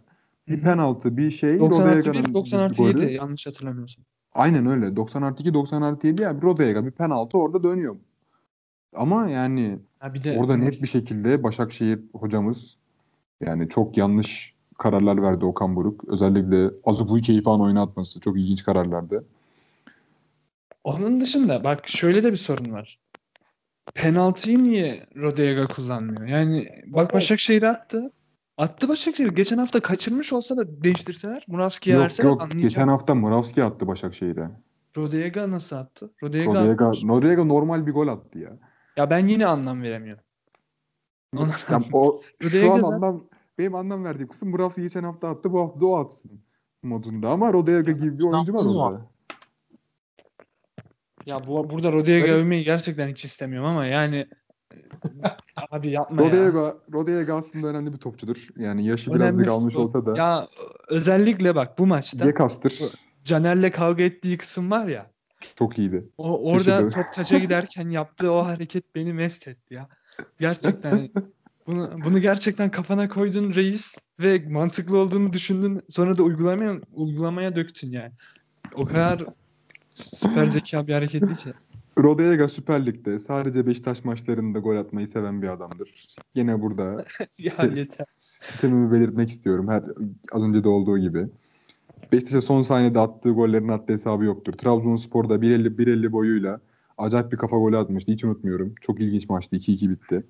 [0.49, 1.59] Bir penaltı, bir şey.
[1.59, 3.03] 90 artı Rodallega'nın 1, 90 artı golü.
[3.03, 4.05] 7 yanlış hatırlamıyorsam.
[4.35, 4.97] Aynen öyle.
[4.97, 6.37] 90 artı 2, 90 artı 7 ya.
[6.37, 7.97] Bir Rodallega bir penaltı orada dönüyor.
[8.95, 12.77] Ama yani Ha bir de orada net bir şekilde Başakşehir hocamız
[13.41, 16.05] yani çok yanlış kararlar verdi Okan Buruk.
[16.09, 19.25] Özellikle Azubuike'yi falan oynatması çok ilginç kararlardı.
[20.85, 22.99] Onun dışında bak şöyle de bir sorun var.
[23.95, 26.27] Penaltıyı niye Rodallega kullanmıyor?
[26.27, 28.13] Yani bak Başakşehir attı.
[28.59, 29.29] Attı Başakşehir.
[29.31, 31.45] Geçen hafta kaçırmış olsa da değiştirseler.
[31.49, 32.63] Muravski'ye Yok verseler yok anlayacağım.
[32.69, 34.51] geçen hafta Muravski attı Başakşehir'e.
[34.97, 36.11] Rodallega nasıl attı?
[36.23, 37.03] Rodallega, atmış.
[37.05, 38.51] Rodallega normal bir gol attı ya.
[38.97, 40.25] Ya ben yine anlam veremiyorum.
[41.37, 42.21] Ona Ya o
[42.51, 43.25] şu an zaten- anlam
[43.59, 46.41] benim anlam verdiğim kısım Muravski geçen hafta attı bu hafta o atsın
[46.83, 49.07] modunda ama Rodallega gibi bir oyuncu var orada.
[51.27, 52.37] Ya bu burada Rodallega Evet.
[52.37, 54.27] övmeyi gerçekten hiç istemiyorum ama yani
[55.71, 56.29] abi yapma ya.
[56.29, 58.37] Rodallega, Rodallega aslında önemli bir topçudur.
[58.57, 59.81] Yani yaşı Önemli birazcık almış o.
[59.81, 60.49] olsa da Ya
[60.89, 62.79] özellikle bak bu maçta Gekas'tır.
[63.25, 65.11] Caner'le kavga ettiği kısım var ya.
[65.59, 66.09] Çok iyiydi.
[66.19, 69.89] O orada top taça giderken yaptığı o hareket beni mest etti ya.
[70.41, 71.11] Gerçekten
[71.67, 77.93] bunu bunu gerçekten kafana koydun reis ve mantıklı olduğunu düşündün sonra da uygulamaya uygulamaya döktün
[77.93, 78.13] yani.
[78.75, 79.25] O kadar
[79.95, 81.53] süper zeka bir hareketti ki.
[81.99, 86.07] Rodallega Süper Lig'de sadece Beşiktaş maçlarında gol atmayı seven bir adamdır.
[86.35, 86.85] Yine burada
[87.39, 88.07] ya yeter.
[88.17, 89.69] sistemimi belirtmek istiyorum.
[89.69, 89.83] Her
[90.33, 91.27] az önce de olduğu gibi.
[92.13, 94.53] Beşiktaş'a son saniyede attığı gollerin attığı hesabı yoktur.
[94.53, 96.61] Trabzonspor'da 1.50 1.50 boyuyla
[96.99, 98.13] acayip bir kafa golü atmıştı.
[98.13, 98.75] Hiç unutmuyorum.
[98.81, 99.57] Çok ilginç maçtı.
[99.57, 100.25] 2-2 bitti.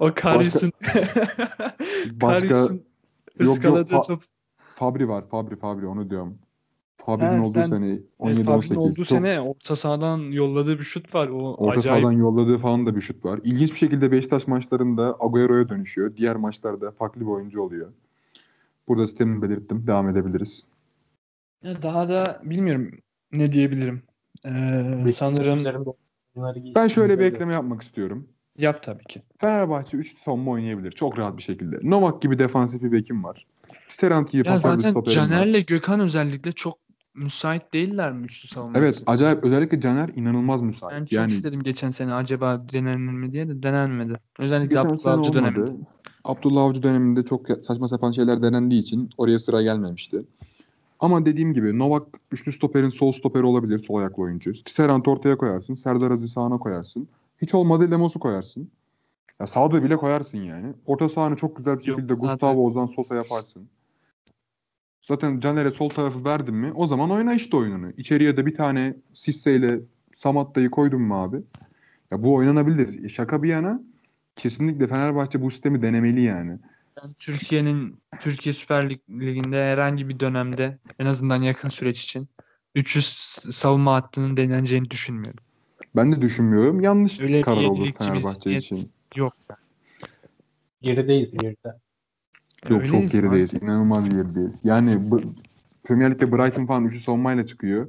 [0.00, 0.72] O Karius'un
[2.20, 2.74] Karius'un
[3.40, 4.22] yok, ıskaladığı Fa- top.
[4.56, 5.28] Fabri var.
[5.28, 6.38] Fabri Fabri onu diyorum.
[7.06, 8.02] Fabri'nin Ha, olduğu sen- sene Evet,
[8.38, 8.44] 17-18.
[8.44, 11.28] Fabri'nin olduğu Çok- sene orta sahadan yolladığı bir şut var.
[11.28, 12.02] O Orta acayip.
[12.02, 13.40] sahadan yolladığı falan da bir şut var.
[13.44, 16.16] İlginç bir şekilde Beşiktaş maçlarında Agüero'ya dönüşüyor.
[16.16, 17.92] Diğer maçlarda farklı bir oyuncu oluyor.
[18.88, 19.86] Burada sistemimi belirttim.
[19.86, 20.62] Devam edebiliriz.
[21.62, 22.90] Ya daha da bilmiyorum
[23.32, 24.02] ne diyebilirim.
[24.46, 25.58] Ee, sanırım
[26.74, 28.28] Ben şöyle bir ekleme yapmak istiyorum.
[28.58, 29.22] Yap tabii ki.
[29.38, 30.90] Fenerbahçe 3 savunma oynayabilir.
[30.90, 31.78] Çok rahat bir şekilde.
[31.82, 33.46] Novak gibi defansif bir bekim var.
[33.88, 34.94] Tisserand gibi Ya zaten.
[35.10, 36.78] Caner'le Gökhan özellikle çok
[37.14, 38.78] müsait değiller mi üçlü savunma?
[38.78, 39.04] Evet için?
[39.06, 39.44] acayip.
[39.44, 41.00] Özellikle Caner inanılmaz Ben müsait.
[41.00, 44.20] çok yani istedim geçen sene acaba denenir mi diye de denenmedi.
[44.38, 45.54] Özellikle geçen Abdullah Avcı olmadı.
[45.56, 45.84] döneminde.
[46.24, 50.22] Abdullah Avcı döneminde çok saçma sapan şeyler denendiği için oraya sıra gelmemişti.
[51.00, 53.78] Ama dediğim gibi Novak üçlü stoperin sol stoperi olabilir.
[53.78, 54.52] Sol ayaklı oyuncu.
[54.64, 55.74] Tisserand ortaya koyarsın.
[55.74, 57.08] Serdar Aziz sağına koyarsın.
[57.42, 58.70] Hiç olmadı Lemos'u koyarsın.
[59.40, 60.74] Ya sağda bile koyarsın yani.
[60.86, 63.68] Orta sahanı çok güzel bir Yok, şekilde zaten- Gustavo Ozan Sosa yaparsın.
[65.08, 67.90] Zaten Caner'e sol tarafı verdin mi o zaman oyna işte oyununu.
[67.96, 69.80] İçeriye de bir tane Sisse ile
[70.16, 71.36] Samatta'yı koydun mu abi?
[72.10, 73.08] Ya bu oynanabilir.
[73.08, 73.80] Şaka bir yana
[74.36, 76.58] kesinlikle Fenerbahçe bu sistemi denemeli yani.
[77.02, 82.28] Ben Türkiye'nin Türkiye Süper Lig- Ligi'nde herhangi bir dönemde en azından yakın süreç için
[82.74, 83.06] 300
[83.52, 85.44] savunma hattının deneneceğini düşünmüyorum.
[85.96, 86.80] Ben de düşünmüyorum.
[86.80, 88.90] Yanlış Öyle bir karar olur Fenerbahçe zihniyet için.
[89.16, 89.34] yok.
[90.82, 91.78] Gerideyiz geride.
[92.68, 93.52] Yok çok Öyleyiz gerideyiz.
[93.52, 93.62] maalesef.
[93.62, 94.60] İnanılmaz gerideyiz.
[94.64, 95.20] Yani bu,
[95.84, 97.88] Premier Lig'de Brighton falan üçlü savunmayla çıkıyor.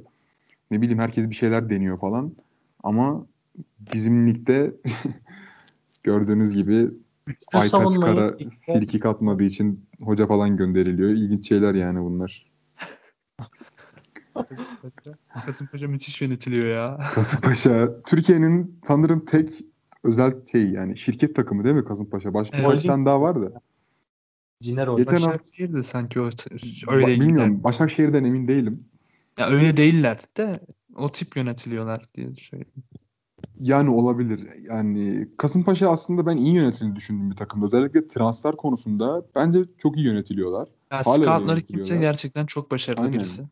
[0.70, 2.32] Ne bileyim herkes bir şeyler deniyor falan.
[2.82, 3.26] Ama
[3.92, 4.74] bizim ligde
[6.02, 6.90] gördüğünüz gibi
[7.26, 11.10] Üçlü Aytaç Kara savunmayı frikik atmadığı için hoca falan gönderiliyor.
[11.10, 12.53] İlginç şeyler yani bunlar.
[15.46, 16.98] Kasımpaşa müthiş yönetiliyor ya.
[17.14, 19.50] Kasımpaşa Türkiye'nin sanırım tek
[20.04, 22.34] özel şey yani şirket takımı değil mi Kasımpaşa?
[22.34, 22.84] Başka Evet.
[22.84, 23.52] bir tane daha vardı.
[24.62, 25.06] Ciner oynuyor.
[25.12, 27.26] Geçen hafta- Başakşehir de sanki o Ba- öyle değiller.
[27.28, 27.64] Bilmiyorum.
[27.64, 28.84] Başakşehir'den emin değilim.
[29.38, 30.60] Ya öyle değiller de
[30.96, 32.72] o tip yönetiliyorlar diye söyleyeyim.
[33.60, 34.48] Yani olabilir.
[34.62, 37.66] Yani Kasımpaşa aslında ben iyi yönetildiğini düşündüğüm bir takımda.
[37.66, 40.68] Özellikle transfer konusunda bence çok iyi yönetiliyorlar.
[40.92, 43.12] Ya scoutları kimse gerçekten çok başarılı Aynen.
[43.14, 43.42] birisi.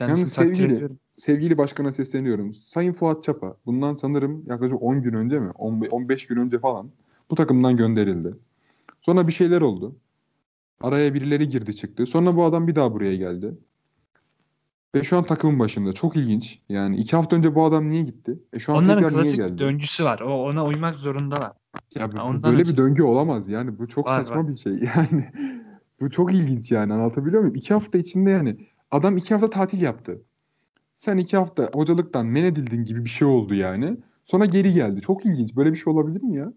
[0.00, 0.98] Kendisini Yalnız takdir sevgili- ediyorum.
[1.16, 2.54] Sevgili başkana sesleniyorum.
[2.54, 5.50] Sayın Fuat Çapa bundan sanırım yaklaşık 10 gün önce mi?
[5.54, 6.90] 15 15 gün önce falan
[7.30, 8.34] bu takımdan gönderildi.
[9.00, 9.96] Sonra bir şeyler oldu.
[10.80, 12.06] Araya birileri girdi çıktı.
[12.06, 13.54] Sonra bu adam bir daha buraya geldi.
[14.94, 15.92] Ve şu an takımın başında.
[15.92, 16.58] Çok ilginç.
[16.68, 18.38] Yani iki hafta önce bu adam niye gitti?
[18.52, 19.58] E şu an Onların tekrar niye klasik geldi?
[19.58, 20.20] döngüsü var.
[20.20, 21.52] O ona uymak zorundalar.
[21.94, 22.72] Ya bu- ondan böyle ötürü.
[22.72, 23.78] bir döngü olamaz yani.
[23.78, 24.48] Bu çok Var, saçma var.
[24.48, 24.72] bir şey.
[24.96, 25.30] Yani
[26.00, 27.56] bu çok ilginç yani anlatabiliyor muyum?
[27.56, 28.56] İki hafta içinde yani
[28.90, 30.22] adam iki hafta tatil yaptı.
[30.96, 33.96] Sen iki hafta hocalıktan men edildin gibi bir şey oldu yani.
[34.24, 35.00] Sonra geri geldi.
[35.00, 35.56] Çok ilginç.
[35.56, 36.52] Böyle bir şey olabilir mi ya?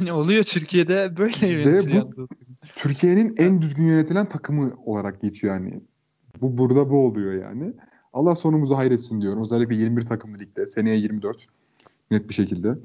[0.00, 2.12] Yani oluyor Türkiye'de böyle yönetiliyor.
[2.76, 5.80] Türkiye'nin en düzgün yönetilen takımı olarak geçiyor yani.
[6.40, 7.72] Bu burada bu oluyor yani.
[8.12, 9.42] Allah sonumuzu hayretsin diyorum.
[9.42, 10.66] Özellikle 21 takımlı ligde.
[10.66, 11.46] Seneye 24.
[12.10, 12.78] Net bir şekilde.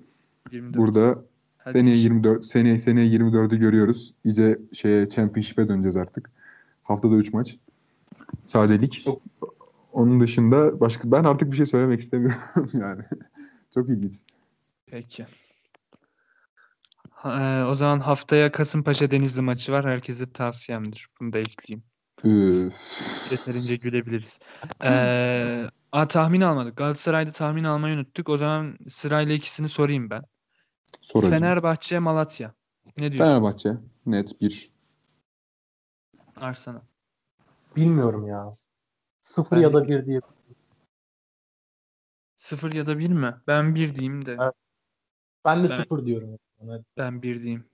[0.52, 0.78] 24.
[0.78, 1.24] Burada
[1.58, 2.04] Hadi seneye iş.
[2.04, 4.14] 24 seneye seneye 24'ü görüyoruz.
[4.24, 6.32] İyice şeye championship'e döneceğiz artık.
[6.84, 7.58] Haftada 3 maç.
[8.48, 8.92] Sadece lig.
[9.04, 9.22] Çok-
[9.94, 13.04] Onun dışında başka ben artık bir şey söylemek istemiyorum yani.
[13.74, 14.16] Çok ilginç.
[14.86, 15.26] Peki.
[17.12, 19.86] Ha, e, o zaman haftaya Kasımpaşa Denizli maçı var.
[19.86, 21.08] Herkese tavsiyemdir.
[21.22, 21.84] Bunu da ekleyeyim.
[23.32, 24.40] Yeterince gülebiliriz.
[24.84, 26.78] Ee, a, tahmin almadık.
[26.78, 28.30] Galatasaray'da tahmin almayı unuttuk.
[28.30, 30.24] O zaman sırayla ikisini sorayım ben.
[31.02, 31.34] Soracağım.
[31.34, 32.54] Fenerbahçe, Malatya.
[32.98, 33.74] Ne diyorsun Fenerbahçe
[34.06, 34.72] net bir.
[36.36, 36.82] Arslan'a?
[37.78, 38.52] Bilmiyorum ya.
[39.22, 40.22] Sıfır Ben ya da bir diye.
[42.36, 43.36] Sıfır ya da bir mi?
[43.48, 44.38] Ben bir diyeyim de.
[44.42, 44.54] Evet.
[45.46, 46.40] Ben de Ben- sıfır diyorum.
[46.62, 47.66] Yani Ben bir diyeyim.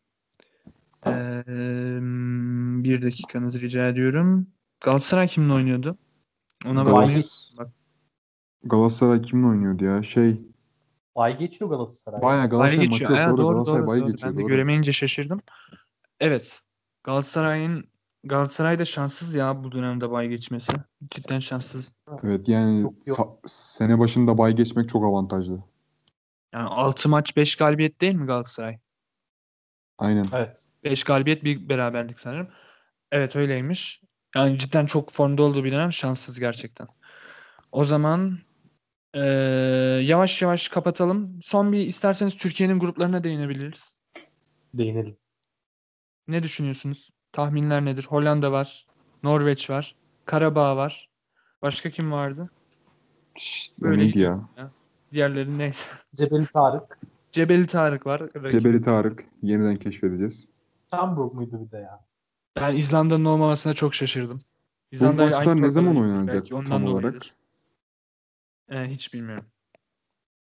[1.08, 1.44] Ee,
[2.84, 4.48] bir dakikanızı rica ediyorum.
[4.82, 5.98] Galatasaray kimle oynuyordu?
[6.66, 7.70] Ona bak.
[8.64, 10.04] Galatasaray kimle oynuyordu ya?
[10.04, 10.42] Şey
[11.16, 12.22] Bay geçiyor Galatasaray.
[12.22, 13.10] bayağı Bay Galatasaray maçı geçiyor.
[13.12, 13.20] yok.
[13.20, 14.12] Aa, Doğru, doğru, Galatasaray doğru, bay doğru.
[14.12, 14.32] geçiyor.
[14.32, 14.50] Ben de doğru.
[14.50, 15.42] göremeyince şaşırdım.
[16.20, 16.62] Evet.
[17.04, 17.86] Galatasaray'ın
[18.24, 20.74] Galatasaray da şanssız ya bu dönemde bay geçmesi.
[21.12, 21.92] Cidden şanssız.
[22.24, 23.18] Evet yani Çok yok.
[23.20, 25.64] sa- sene başında bay geçmek çok avantajlı.
[26.54, 28.80] Yani 6 maç 5 galibiyet değil mi Galatasaray?
[29.98, 30.26] Aynen.
[30.34, 30.64] Evet.
[30.84, 32.48] 5 galibiyet bir beraberlik sanırım.
[33.12, 34.02] Evet öyleymiş.
[34.36, 36.88] Yani cidden çok formda olduğu bir dönem şanssız gerçekten.
[37.72, 38.40] O zaman
[39.16, 39.22] eee,
[40.04, 41.40] yavaş yavaş kapatalım.
[41.44, 43.98] Son bir isterseniz Türkiye'nin gruplarına değinebiliriz.
[44.74, 45.18] Değinelim.
[46.28, 47.10] Ne düşünüyorsunuz?
[47.34, 48.06] Tahminler nedir?
[48.10, 48.86] Hollanda var.
[49.24, 49.96] Norveç var.
[50.26, 51.10] Karabağ var.
[51.62, 52.50] Başka kim vardı?
[53.80, 54.44] Böyle neydi gidiyor.
[54.58, 54.72] ya?
[55.12, 55.90] Diğerleri neyse.
[56.16, 57.00] Cebeli Tarık.
[57.32, 58.22] Cebeli Tarık var.
[58.22, 58.52] rakip.
[58.52, 60.48] Cebeli Tarık yeniden keşfedeceğiz.
[60.92, 62.06] Hamburg muydu bir de ya?
[62.56, 64.38] Ben İzlanda'nın olmamasına çok şaşırdım.
[64.38, 67.22] Bu İzlanda aynı maçlar ne zaman oynanacak Belki ondan tam olarak?
[68.70, 69.46] Ee, hiç bilmiyorum.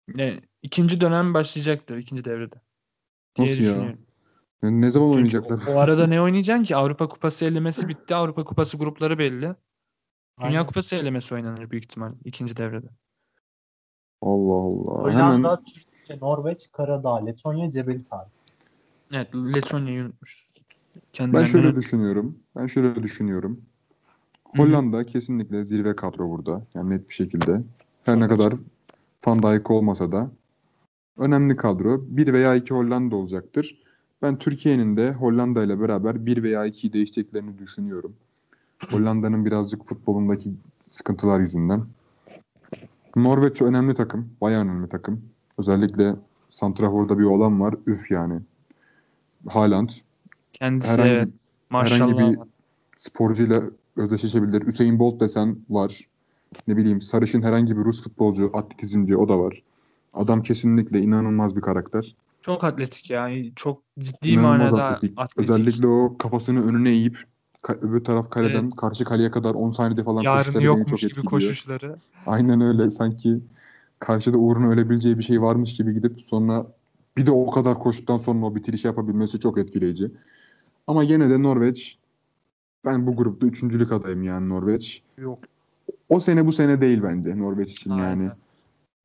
[0.07, 2.55] Ne, ikinci dönem başlayacaktır ikinci devrede.
[3.35, 3.97] Diye Nasıl ya?
[4.63, 5.75] Yani ne zaman Çünkü oynayacaklar?
[5.75, 6.75] o arada ne oynayacaksın ki?
[6.75, 8.15] Avrupa Kupası elemesi bitti.
[8.15, 9.41] Avrupa Kupası grupları belli.
[9.41, 9.55] Dünya
[10.37, 10.65] Aynen.
[10.65, 12.87] Kupası elemesi oynanır büyük ihtimal ikinci devrede.
[14.21, 15.03] Allah Allah.
[15.03, 18.31] Hollanda, Hemen Türkiye, Norveç, Karadağ, Letonya, Cebeli Tarık.
[19.11, 20.49] Evet, Letonya'yı unutmuşuz.
[20.55, 22.39] ben Kendilerinden şöyle düşünüyorum.
[22.55, 23.61] Ben şöyle düşünüyorum.
[24.43, 26.61] Hollanda kesinlikle zirve kadro burada.
[26.73, 27.61] Yani net bir şekilde.
[28.03, 28.53] Her ne kadar
[29.27, 30.31] Van Dijk olmasa da
[31.17, 32.01] önemli kadro.
[32.07, 33.83] Bir veya iki Hollanda olacaktır.
[34.21, 38.13] Ben Türkiye'nin de Hollanda ile beraber bir veya ikiyi değişeceklerini düşünüyorum.
[38.91, 40.51] Hollanda'nın birazcık futbolundaki
[40.89, 41.83] sıkıntılar yüzünden.
[43.15, 44.29] Norveç önemli takım.
[44.41, 45.21] Bayağı önemli takım.
[45.57, 46.15] Özellikle
[46.49, 47.75] Santrafor'da bir olan var.
[47.87, 48.39] Üf yani.
[49.47, 49.89] Haaland.
[50.53, 51.29] Kendisi herhangi- evet.
[51.69, 52.13] Maşallah.
[52.13, 52.39] herhangi bir
[52.97, 53.63] sporcuyla
[53.97, 54.67] özdeşleşebilir.
[54.67, 56.07] Hüseyin Bolt desen var.
[56.67, 59.63] Ne bileyim sarışın herhangi bir Rus futbolcu, atletizmci o da var.
[60.13, 62.15] Adam kesinlikle inanılmaz bir karakter.
[62.47, 63.29] Çok atletik ya.
[63.55, 65.19] Çok ciddi İnanılmaz manada atletik.
[65.19, 65.51] atletik.
[65.51, 67.17] Özellikle o kafasını önüne eğip
[67.69, 68.75] öbür taraf kaleden Evet.
[68.75, 71.95] karşı kaleye kadar 10 saniyede falan Yarın yokmuş gibi koşuşları.
[72.25, 72.91] Aynen öyle.
[72.91, 73.39] Sanki
[73.99, 76.67] karşıda uğruna ölebileceği bir şey varmış gibi gidip sonra
[77.17, 80.11] bir de o kadar koştuktan sonra o bitirişi yapabilmesi çok etkileyici.
[80.87, 81.97] Ama yine de Norveç
[82.85, 85.01] ben bu grupta üçüncülük adayım yani Norveç.
[85.17, 85.39] Yok.
[86.09, 88.29] O sene bu sene değil bence Norveç için yani.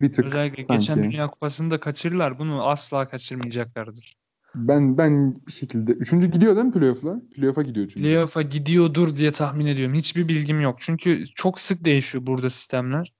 [0.00, 0.80] Bir tık Özellikle sanki.
[0.80, 2.38] geçen Dünya Kupası'nı da kaçırırlar.
[2.38, 4.16] Bunu asla kaçırmayacaklardır.
[4.54, 7.22] ben ben bir şekilde üçüncü gidiyor değil mi playoff'la?
[7.34, 8.00] Playoff'a gidiyor çünkü.
[8.02, 9.94] Playoff'a gidiyordur diye tahmin ediyorum.
[9.94, 10.76] Hiçbir bilgim yok.
[10.80, 13.12] Çünkü çok sık değişiyor burada sistemler.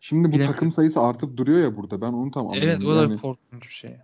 [0.00, 0.54] Şimdi bu Bilemiyorum.
[0.54, 2.00] takım sayısı artıp duruyor ya burada.
[2.00, 2.68] Ben onu tam anlamadım.
[2.68, 3.96] Evet o da Yani korkunç bir şey.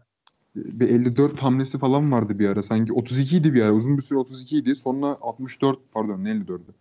[0.57, 2.63] bir 54 hamlesi falan vardı bir ara.
[2.63, 3.73] Sanki 32 idi bir ara.
[3.73, 4.77] Uzun bir süre 32 idi.
[4.77, 6.75] Sonra 64 pardon ne 54'ü.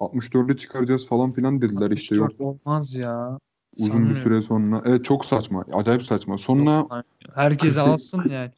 [0.00, 2.30] 64'ü çıkaracağız falan filan dediler işte yok.
[2.30, 3.38] 64 olmaz ya.
[3.76, 4.82] Uzun bir süre sonra.
[4.84, 5.64] Evet çok saçma.
[5.72, 6.38] Acayip saçma.
[6.38, 6.92] Sonra Yok,
[7.34, 8.50] Herkes 48 alsın yani.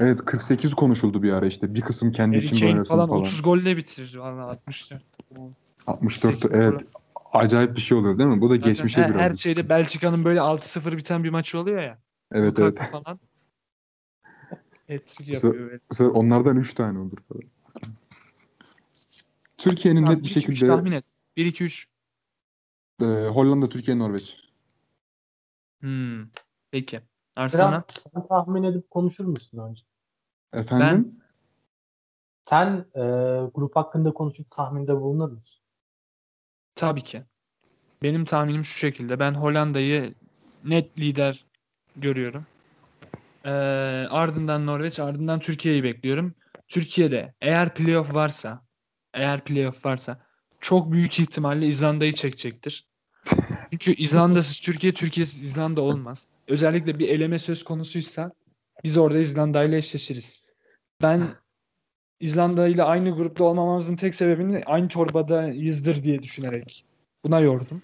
[0.00, 1.74] evet 48 konuşuldu bir ara işte.
[1.74, 3.20] Bir kısım kendi Harry içinde Kane oynasın falan, falan.
[3.20, 4.16] 30 golle bitirir.
[4.16, 5.02] Valla 64.
[5.86, 6.72] 64 8 evet.
[6.72, 6.80] gol.
[7.32, 8.40] Acayip bir şey oluyor değil mi?
[8.40, 9.20] Bu da Zaten geçmişe her, biraz.
[9.20, 11.98] her şeyde Belçika'nın böyle 6-0 biten bir maçı oluyor ya.
[12.32, 12.72] Evet evet.
[12.72, 13.20] Lukaku falan.
[14.88, 16.10] Hat-trick Bu yapıyor böyle.
[16.10, 17.42] Onlardan 3 tane olur falan.
[19.58, 21.04] Türkiye'nin net bir 1-2-3 şekilde tahmin et.
[21.36, 21.86] 1-2-3.
[23.00, 24.36] E, Hollanda, Türkiye, Norveç.
[25.80, 26.26] Hmm.
[26.70, 27.00] Peki.
[27.36, 27.84] Arslan'a.
[27.88, 29.82] Biraz sen tahmin edip konuşur musun önce?
[30.52, 31.20] Efendim?
[32.48, 33.02] Sen e,
[33.54, 35.62] grup hakkında konuşup tahminde bulunur musun?
[36.74, 37.24] Tabii ki.
[38.02, 39.18] Benim tahminim şu şekilde.
[39.18, 40.14] Ben Hollanda'yı
[40.64, 41.46] net lider
[41.96, 42.46] görüyorum.
[43.44, 43.50] Ee,
[44.10, 46.34] ardından Norveç, ardından Türkiye'yi bekliyorum.
[46.68, 48.64] Türkiye'de eğer playoff varsa,
[49.14, 50.25] eğer playoff varsa
[50.66, 52.88] çok büyük ihtimalle İzlanda'yı çekecektir.
[53.70, 56.26] Çünkü İzlanda'sız Türkiye, Türkiye'siz İzlanda olmaz.
[56.48, 58.32] Özellikle bir eleme söz konusuysa
[58.84, 60.42] biz orada İzlanda ile eşleşiriz.
[61.02, 61.22] Ben
[62.20, 66.86] İzlanda ile aynı grupta olmamamızın tek sebebini aynı torbada yüzdür diye düşünerek
[67.24, 67.82] buna yordum.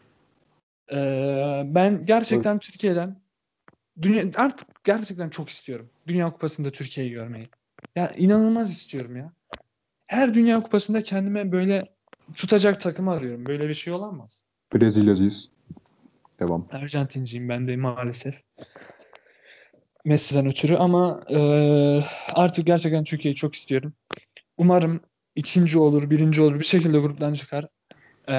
[0.92, 3.20] Ee, ben gerçekten Türkiye'den
[4.02, 5.90] dünya artık gerçekten çok istiyorum.
[6.06, 7.48] Dünya Kupası'nda Türkiye'yi görmeyi.
[7.96, 9.32] Ya inanılmaz istiyorum ya.
[10.06, 11.92] Her Dünya Kupası'nda kendime böyle
[12.32, 13.46] tutacak takımı arıyorum.
[13.46, 14.44] Böyle bir şey olamaz.
[14.74, 15.48] Brezilyacıyız.
[16.40, 16.68] Devam.
[16.72, 18.42] Arjantinciyim ben de maalesef.
[20.04, 21.38] Messi'den ötürü ama e,
[22.34, 23.92] artık gerçekten Türkiye'yi çok istiyorum.
[24.56, 25.00] Umarım
[25.36, 27.66] ikinci olur, birinci olur, bir şekilde gruptan çıkar.
[28.28, 28.34] E,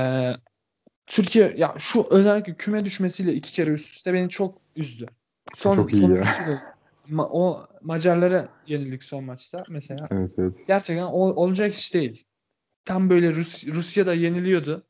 [1.08, 5.08] Türkiye ya şu özellikle küme düşmesiyle iki kere üst üste beni çok üzdü.
[5.54, 6.08] Son, Çok iyi ya.
[6.08, 6.62] sonuncusu da-
[7.10, 10.08] ma- o Macarlara yenildik son maçta mesela.
[10.12, 10.54] Evet evet.
[10.68, 12.24] Gerçekten o, olacak iş değil.
[12.86, 14.84] Tam böyle Rus, Rusya da yeniliyordu.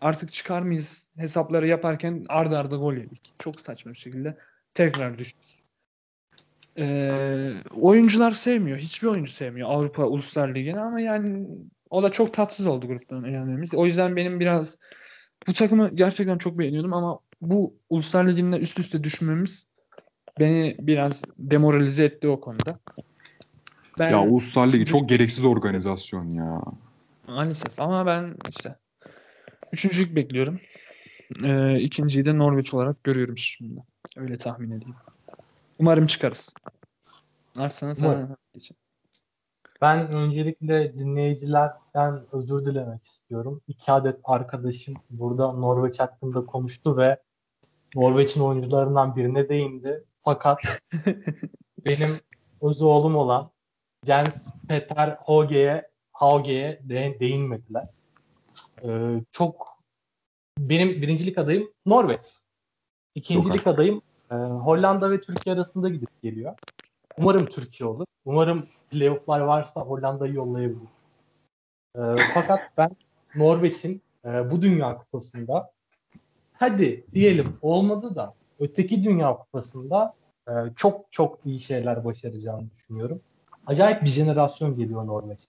[0.00, 3.34] Artık çıkar mıyız hesapları yaparken arda arda gol yedik.
[3.38, 4.38] Çok saçma bir şekilde
[4.74, 5.64] tekrar düştük.
[6.78, 8.78] Ee, oyuncular sevmiyor.
[8.78, 11.46] Hiçbir oyuncu sevmiyor Avrupa Uluslar Ligi'ni ama yani
[11.90, 13.74] o da çok tatsız oldu gruptan elenmemiz.
[13.74, 14.78] O yüzden benim biraz
[15.46, 19.68] bu takımı gerçekten çok beğeniyordum ama bu Uluslar Ligi'nde üst üste düşmemiz
[20.40, 22.78] beni biraz demoralize etti o konuda.
[23.98, 26.60] Ben Ya Uluslar Ligi çok gereksiz organizasyon ya.
[27.28, 28.76] Maalesef ama ben işte
[29.72, 30.60] üçüncülük bekliyorum.
[31.44, 33.82] Ee, ikinciyi de Norveç olarak görüyorum şimdi.
[34.16, 34.94] Öyle tahmin edeyim.
[35.78, 36.54] Umarım çıkarız.
[37.58, 38.36] Arslan'a sana.
[39.80, 43.60] Ben öncelikle dinleyicilerden özür dilemek istiyorum.
[43.68, 47.22] İki adet arkadaşım burada Norveç hakkında konuştu ve
[47.94, 50.04] Norveç'in oyuncularından birine değindi.
[50.24, 50.60] Fakat
[51.84, 52.20] benim
[52.62, 53.50] öz oğlum olan
[54.06, 57.88] Jens Peter Hauge'ye Hauge'ye de, değinmediler.
[58.84, 59.68] Ee, çok
[60.58, 62.20] benim birincilik adayım Norveç.
[63.14, 66.54] İkincilik adayım e, Hollanda ve Türkiye arasında gidip geliyor.
[67.18, 68.06] Umarım Türkiye olur.
[68.24, 70.88] Umarım playofflar varsa Hollanda'yı yollayabilir.
[71.96, 72.00] Ee,
[72.34, 72.90] fakat ben
[73.34, 75.72] Norveç'in e, bu Dünya Kupası'nda
[76.52, 80.14] hadi diyelim olmadı da öteki Dünya Kupası'nda
[80.48, 83.20] e, çok çok iyi şeyler başaracağını düşünüyorum.
[83.66, 85.40] Acayip bir jenerasyon geliyor Norveç.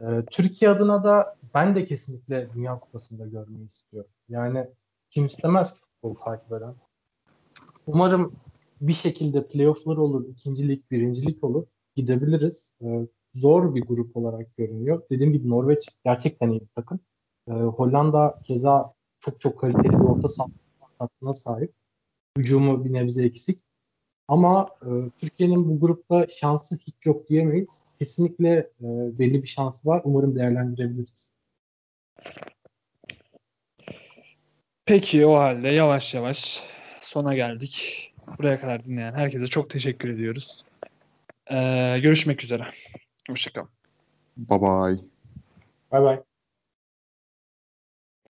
[0.00, 4.10] Ee, Türkiye adına da ben de kesinlikle Dünya Kupası'nda görmeyi istiyorum.
[4.28, 4.66] Yani
[5.10, 6.74] kim istemez ki futbol takip eden.
[7.86, 8.32] Umarım
[8.80, 11.66] bir şekilde playofflar olur, ikincilik, birincilik olur.
[11.96, 12.72] Gidebiliriz.
[12.82, 15.02] Ee, zor bir grup olarak görünüyor.
[15.10, 17.00] Dediğim gibi Norveç gerçekten iyi bir takım.
[17.48, 21.72] Ee, Hollanda keza çok çok kaliteli bir orta saha sahip.
[22.38, 23.62] Hücumu bir nebze eksik.
[24.28, 27.84] Ama e, Türkiye'nin bu grupta şansı hiç yok diyemeyiz.
[28.02, 28.50] Kesinlikle
[28.80, 28.88] e,
[29.18, 30.02] belli bir şansı var.
[30.04, 31.32] Umarım değerlendirebiliriz.
[34.86, 36.62] Peki o halde yavaş yavaş
[37.00, 38.08] sona geldik.
[38.38, 40.64] Buraya kadar dinleyen herkese çok teşekkür ediyoruz.
[41.50, 42.66] Ee, görüşmek üzere.
[43.30, 43.70] Hoşçakalın.
[44.36, 44.98] Bye bye.
[45.92, 46.22] Bay bay.